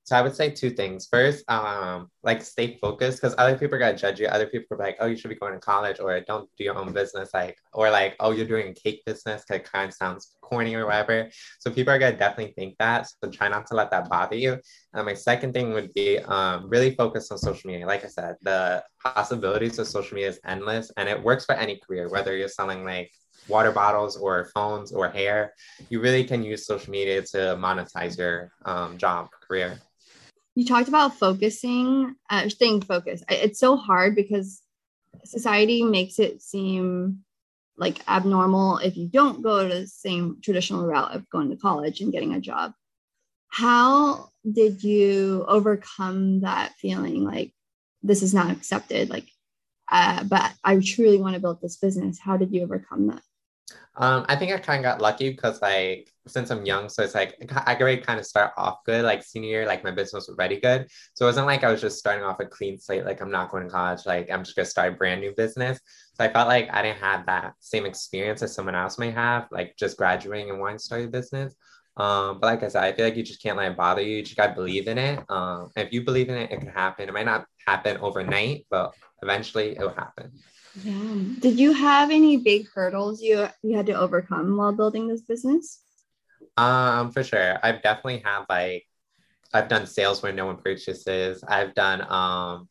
so 0.05 0.15
I 0.17 0.21
would 0.21 0.37
say 0.37 0.51
two 0.51 0.69
things. 0.69 1.09
First, 1.11 1.51
um, 1.51 2.11
like 2.23 2.43
stay 2.43 2.77
focused 2.77 3.23
because 3.23 3.35
other 3.39 3.57
people 3.57 3.77
are 3.77 3.79
gonna 3.79 3.97
judge 3.97 4.21
you. 4.21 4.27
Other 4.27 4.47
people 4.47 4.77
are 4.77 4.85
like, 4.85 4.99
oh, 5.01 5.07
you 5.07 5.17
should 5.17 5.31
be 5.31 5.35
going 5.35 5.55
to 5.55 5.59
college 5.59 5.99
or 5.99 6.21
don't 6.21 6.47
do 6.59 6.65
your 6.65 6.77
own 6.77 6.93
business, 6.93 7.31
like, 7.33 7.57
or 7.73 7.91
like, 7.91 8.15
oh, 8.21 8.31
you're 8.31 8.47
doing 8.47 8.69
a 8.69 8.75
cake 8.75 9.03
business 9.07 9.43
because 9.43 9.63
it 9.63 9.73
kind 9.73 9.89
of 9.89 9.95
sounds 9.95 10.37
corny 10.43 10.75
or 10.75 10.85
whatever. 10.85 11.31
So 11.59 11.71
people 11.71 11.95
are 11.95 11.99
gonna 11.99 12.19
definitely 12.19 12.53
think 12.53 12.77
that. 12.79 13.09
So 13.23 13.31
try 13.31 13.49
not 13.49 13.67
to 13.69 13.75
let 13.75 13.91
that 13.93 14.11
bother 14.11 14.37
you. 14.37 14.61
And 14.93 15.07
my 15.07 15.15
second 15.15 15.55
thing 15.55 15.73
would 15.73 15.95
be 15.95 16.19
um, 16.19 16.69
really 16.69 16.95
focus 16.95 17.31
on 17.31 17.39
social 17.39 17.71
media. 17.71 17.87
Like 17.87 18.05
I 18.05 18.09
said, 18.09 18.37
the 18.43 18.85
possibilities 19.03 19.79
of 19.79 19.87
social 19.87 20.17
media 20.17 20.29
is 20.29 20.41
endless 20.45 20.93
and 20.99 21.09
it 21.09 21.23
works 21.23 21.47
for 21.47 21.55
any 21.55 21.79
career, 21.79 22.11
whether 22.11 22.37
you're 22.37 22.49
selling 22.49 22.85
like 22.85 23.11
water 23.49 23.73
bottles 23.73 24.19
or 24.19 24.51
phones 24.55 24.93
or 24.93 25.09
hair, 25.09 25.55
you 25.89 26.01
really 26.01 26.25
can 26.25 26.43
use 26.43 26.67
social 26.67 26.91
media 26.91 27.23
to 27.23 27.57
monetize 27.59 28.19
your 28.19 28.53
um, 28.67 28.99
job 28.99 29.29
career 29.47 29.81
you 30.55 30.65
talked 30.65 30.89
about 30.89 31.19
focusing, 31.19 32.15
uh, 32.31 32.49
staying 32.49 32.83
focused. 32.83 33.25
It's 33.29 33.59
so 33.59 33.77
hard 33.77 34.15
because 34.15 34.63
society 35.25 35.83
makes 35.83 36.19
it 36.19 36.43
seem 36.43 37.25
like 37.77 38.01
abnormal 38.09 38.79
if 38.79 38.97
you 38.97 39.09
don't 39.09 39.43
go 39.43 39.69
to 39.69 39.75
the 39.75 39.87
same 39.87 40.39
traditional 40.43 40.87
route 40.87 41.15
of 41.15 41.29
going 41.31 41.51
to 41.51 41.57
college 41.57 42.01
and 42.01 42.13
getting 42.13 42.35
a 42.35 42.41
job. 42.41 42.73
How 43.49 44.31
did 44.51 44.83
you 44.83 45.45
overcome 45.49 46.41
that 46.41 46.75
feeling 46.75 47.25
like 47.25 47.53
this 48.03 48.23
is 48.23 48.35
not 48.35 48.51
accepted? 48.51 49.11
Like, 49.11 49.29
uh, 49.91 50.25
but 50.25 50.53
I 50.63 50.79
truly 50.79 51.19
want 51.21 51.35
to 51.35 51.41
build 51.41 51.61
this 51.61 51.77
business. 51.77 52.19
How 52.19 52.37
did 52.37 52.53
you 52.53 52.63
overcome 52.63 53.09
that? 53.09 53.23
Um, 53.97 54.27
I 54.29 54.35
think 54.35 54.53
I 54.53 54.59
kind 54.59 54.85
of 54.85 54.91
got 54.91 55.01
lucky 55.01 55.31
because 55.31 55.63
like 55.63 56.11
since 56.27 56.51
I'm 56.51 56.67
young, 56.67 56.89
so 56.89 57.05
it's 57.05 57.15
like 57.15 57.37
I 57.65 57.75
could 57.75 58.05
kind 58.05 58.19
of 58.19 58.27
start 58.27 58.53
off 58.57 58.79
good. 58.85 59.05
Like 59.05 59.23
senior 59.23 59.49
year, 59.49 59.67
like 59.67 59.85
my 59.85 59.93
business 59.93 60.27
was 60.27 60.37
already 60.37 60.59
good, 60.59 60.89
so 61.15 61.27
it 61.27 61.29
wasn't 61.29 61.47
like 61.47 61.63
I 61.63 61.71
was 61.71 61.81
just 61.81 61.99
starting 61.99 62.25
off 62.25 62.41
a 62.41 62.47
clean 62.47 62.79
slate. 62.79 63.05
Like 63.05 63.21
I'm 63.21 63.31
not 63.31 63.51
going 63.51 63.65
to 63.65 63.71
college. 63.71 64.05
Like 64.05 64.31
I'm 64.31 64.43
just 64.43 64.57
gonna 64.57 64.67
start 64.67 64.95
a 64.95 64.97
brand 64.97 65.21
new 65.21 65.33
business. 65.37 65.79
So 66.15 66.25
I 66.25 66.33
felt 66.33 66.49
like 66.49 66.69
I 66.73 66.83
didn't 66.83 66.99
have 66.99 67.27
that 67.27 67.55
same 67.61 67.87
experience 67.87 68.43
as 68.43 68.55
someone 68.55 68.75
else 68.75 68.99
may 68.99 69.11
have, 69.13 69.47
like 69.53 69.77
just 69.79 69.97
graduating 69.97 70.51
and 70.51 70.59
wanting 70.59 70.79
to 70.79 70.85
start 70.85 71.05
a 71.05 71.09
business. 71.09 71.55
Um, 71.97 72.41
but 72.41 72.49
like 72.49 72.63
I 72.65 72.69
said, 72.69 72.83
I 72.83 72.93
feel 72.93 73.05
like 73.05 73.17
you 73.17 73.23
just 73.23 73.43
can't 73.43 73.57
let 73.57 73.71
it 73.71 73.77
bother 73.77 74.03
you. 74.03 74.17
You 74.17 74.23
just 74.23 74.37
gotta 74.37 74.55
believe 74.55 74.89
in 74.89 74.99
it. 74.99 75.23
Um, 75.29 75.71
if 75.77 75.93
you 75.93 76.03
believe 76.05 76.29
in 76.29 76.37
it, 76.37 76.51
it 76.51 76.59
can 76.59 76.69
happen. 76.69 77.09
It 77.09 77.13
might 77.13 77.27
not 77.27 77.47
happen 77.65 77.99
overnight, 77.99 78.67
but 78.71 78.95
eventually 79.23 79.77
it 79.77 79.81
will 79.81 79.95
happen. 79.95 80.33
Yeah. 80.83 81.15
Did 81.41 81.59
you 81.59 81.73
have 81.73 82.11
any 82.11 82.37
big 82.37 82.69
hurdles 82.75 83.23
you 83.23 83.49
you 83.63 83.77
had 83.77 83.87
to 83.87 83.93
overcome 83.93 84.57
while 84.57 84.73
building 84.73 85.07
this 85.07 85.21
business? 85.21 85.81
Um, 86.57 87.13
for 87.13 87.23
sure. 87.23 87.59
I've 87.63 87.83
definitely 87.83 88.23
had 88.25 88.45
like 88.49 88.85
I've 89.53 89.69
done 89.69 89.87
sales 89.87 90.23
where 90.23 90.33
no 90.33 90.47
one 90.47 90.57
purchases. 90.57 91.45
I've 91.47 91.75
done 91.75 92.05
um 92.11 92.69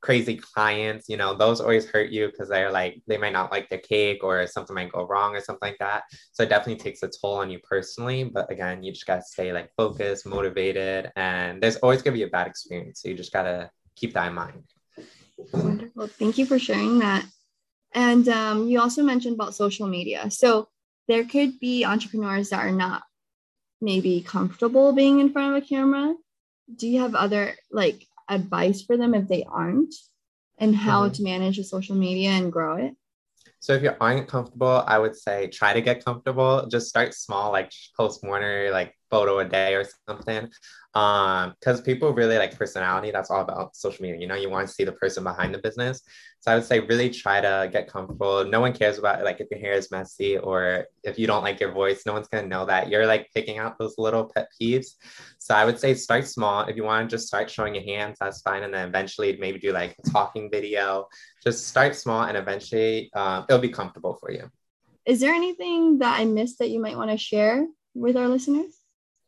crazy 0.00 0.36
clients, 0.36 1.10
you 1.10 1.16
know, 1.18 1.34
those 1.34 1.60
always 1.60 1.86
hurt 1.86 2.10
you 2.10 2.28
because 2.28 2.48
they're 2.48 2.70
like 2.70 3.02
they 3.06 3.18
might 3.18 3.34
not 3.34 3.52
like 3.52 3.68
the 3.68 3.76
cake 3.76 4.24
or 4.24 4.46
something 4.46 4.74
might 4.74 4.92
go 4.92 5.06
wrong 5.06 5.36
or 5.36 5.40
something 5.40 5.68
like 5.68 5.78
that. 5.78 6.04
So 6.32 6.42
it 6.42 6.48
definitely 6.48 6.82
takes 6.82 7.02
a 7.02 7.08
toll 7.08 7.36
on 7.36 7.50
you 7.50 7.58
personally. 7.58 8.24
But 8.24 8.50
again, 8.50 8.82
you 8.82 8.92
just 8.92 9.06
gotta 9.06 9.22
stay 9.22 9.52
like 9.52 9.70
focused, 9.76 10.26
motivated, 10.26 11.12
and 11.16 11.62
there's 11.62 11.76
always 11.76 12.00
gonna 12.00 12.16
be 12.16 12.22
a 12.22 12.28
bad 12.28 12.46
experience. 12.46 13.02
So 13.02 13.10
you 13.10 13.14
just 13.14 13.32
gotta 13.32 13.70
keep 13.94 14.14
that 14.14 14.28
in 14.28 14.34
mind. 14.34 14.64
Wonderful. 15.52 16.06
Thank 16.06 16.38
you 16.38 16.46
for 16.46 16.58
sharing 16.58 16.98
that. 17.00 17.24
And 17.92 18.28
um, 18.28 18.68
you 18.68 18.80
also 18.80 19.02
mentioned 19.02 19.34
about 19.34 19.54
social 19.54 19.86
media. 19.86 20.30
So 20.30 20.68
there 21.08 21.24
could 21.24 21.58
be 21.58 21.84
entrepreneurs 21.84 22.50
that 22.50 22.64
are 22.64 22.72
not 22.72 23.02
maybe 23.80 24.20
comfortable 24.20 24.92
being 24.92 25.20
in 25.20 25.32
front 25.32 25.56
of 25.56 25.62
a 25.62 25.66
camera. 25.66 26.14
Do 26.74 26.86
you 26.86 27.00
have 27.00 27.14
other 27.14 27.54
like 27.70 28.06
advice 28.28 28.82
for 28.82 28.96
them 28.96 29.14
if 29.14 29.26
they 29.26 29.44
aren't 29.44 29.94
and 30.58 30.76
how 30.76 31.04
mm-hmm. 31.04 31.14
to 31.14 31.22
manage 31.22 31.56
the 31.56 31.64
social 31.64 31.96
media 31.96 32.30
and 32.30 32.52
grow 32.52 32.76
it? 32.76 32.94
So 33.58 33.74
if 33.74 33.82
you 33.82 33.92
aren't 34.00 34.28
comfortable, 34.28 34.84
I 34.86 34.98
would 34.98 35.16
say 35.16 35.48
try 35.48 35.72
to 35.72 35.82
get 35.82 36.04
comfortable. 36.04 36.66
Just 36.70 36.88
start 36.88 37.12
small, 37.12 37.50
like 37.50 37.72
post 37.96 38.20
or 38.22 38.70
like 38.70 38.94
photo 39.10 39.40
a 39.40 39.44
day 39.44 39.74
or 39.74 39.84
something. 40.08 40.48
Um 40.94 41.54
because 41.60 41.80
people 41.80 42.12
really 42.12 42.36
like 42.36 42.58
personality 42.58 43.12
that's 43.12 43.30
all 43.30 43.42
about 43.42 43.76
social 43.76 44.02
media 44.02 44.20
you 44.20 44.26
know 44.26 44.34
you 44.34 44.50
want 44.50 44.66
to 44.66 44.74
see 44.74 44.82
the 44.82 44.92
person 44.92 45.22
behind 45.22 45.54
the 45.54 45.58
business. 45.58 46.02
So 46.40 46.50
i 46.50 46.54
would 46.54 46.64
say 46.64 46.80
really 46.80 47.10
try 47.10 47.40
to 47.40 47.68
get 47.70 47.88
comfortable. 47.88 48.44
No 48.44 48.60
one 48.60 48.72
cares 48.72 48.98
about 48.98 49.22
like 49.22 49.40
if 49.40 49.48
your 49.50 49.60
hair 49.60 49.74
is 49.74 49.90
messy 49.90 50.38
or 50.38 50.86
if 51.04 51.18
you 51.18 51.26
don't 51.28 51.44
like 51.44 51.60
your 51.60 51.72
voice 51.72 52.02
no 52.06 52.12
one's 52.12 52.28
going 52.28 52.44
to 52.44 52.48
know 52.48 52.66
that. 52.66 52.88
You're 52.88 53.06
like 53.06 53.28
picking 53.34 53.58
out 53.58 53.78
those 53.78 53.94
little 53.98 54.24
pet 54.34 54.48
peeves. 54.60 54.96
So 55.38 55.54
i 55.54 55.64
would 55.64 55.78
say 55.78 55.94
start 55.94 56.26
small. 56.26 56.64
If 56.64 56.76
you 56.76 56.84
want 56.84 57.08
to 57.08 57.16
just 57.16 57.28
start 57.28 57.50
showing 57.50 57.74
your 57.76 57.84
hands 57.84 58.16
that's 58.20 58.40
fine 58.42 58.62
and 58.64 58.74
then 58.74 58.88
eventually 58.88 59.36
maybe 59.38 59.58
do 59.60 59.72
like 59.72 59.96
a 60.02 60.10
talking 60.10 60.50
video. 60.50 61.06
Just 61.44 61.68
start 61.68 61.94
small 61.94 62.22
and 62.24 62.36
eventually 62.36 63.10
uh, 63.14 63.44
it'll 63.48 63.60
be 63.60 63.68
comfortable 63.68 64.14
for 64.20 64.32
you. 64.32 64.50
Is 65.06 65.20
there 65.20 65.34
anything 65.34 65.98
that 65.98 66.18
i 66.20 66.24
missed 66.24 66.58
that 66.58 66.70
you 66.70 66.80
might 66.80 66.96
want 66.96 67.10
to 67.10 67.16
share 67.16 67.66
with 67.94 68.16
our 68.16 68.28
listeners 68.28 68.79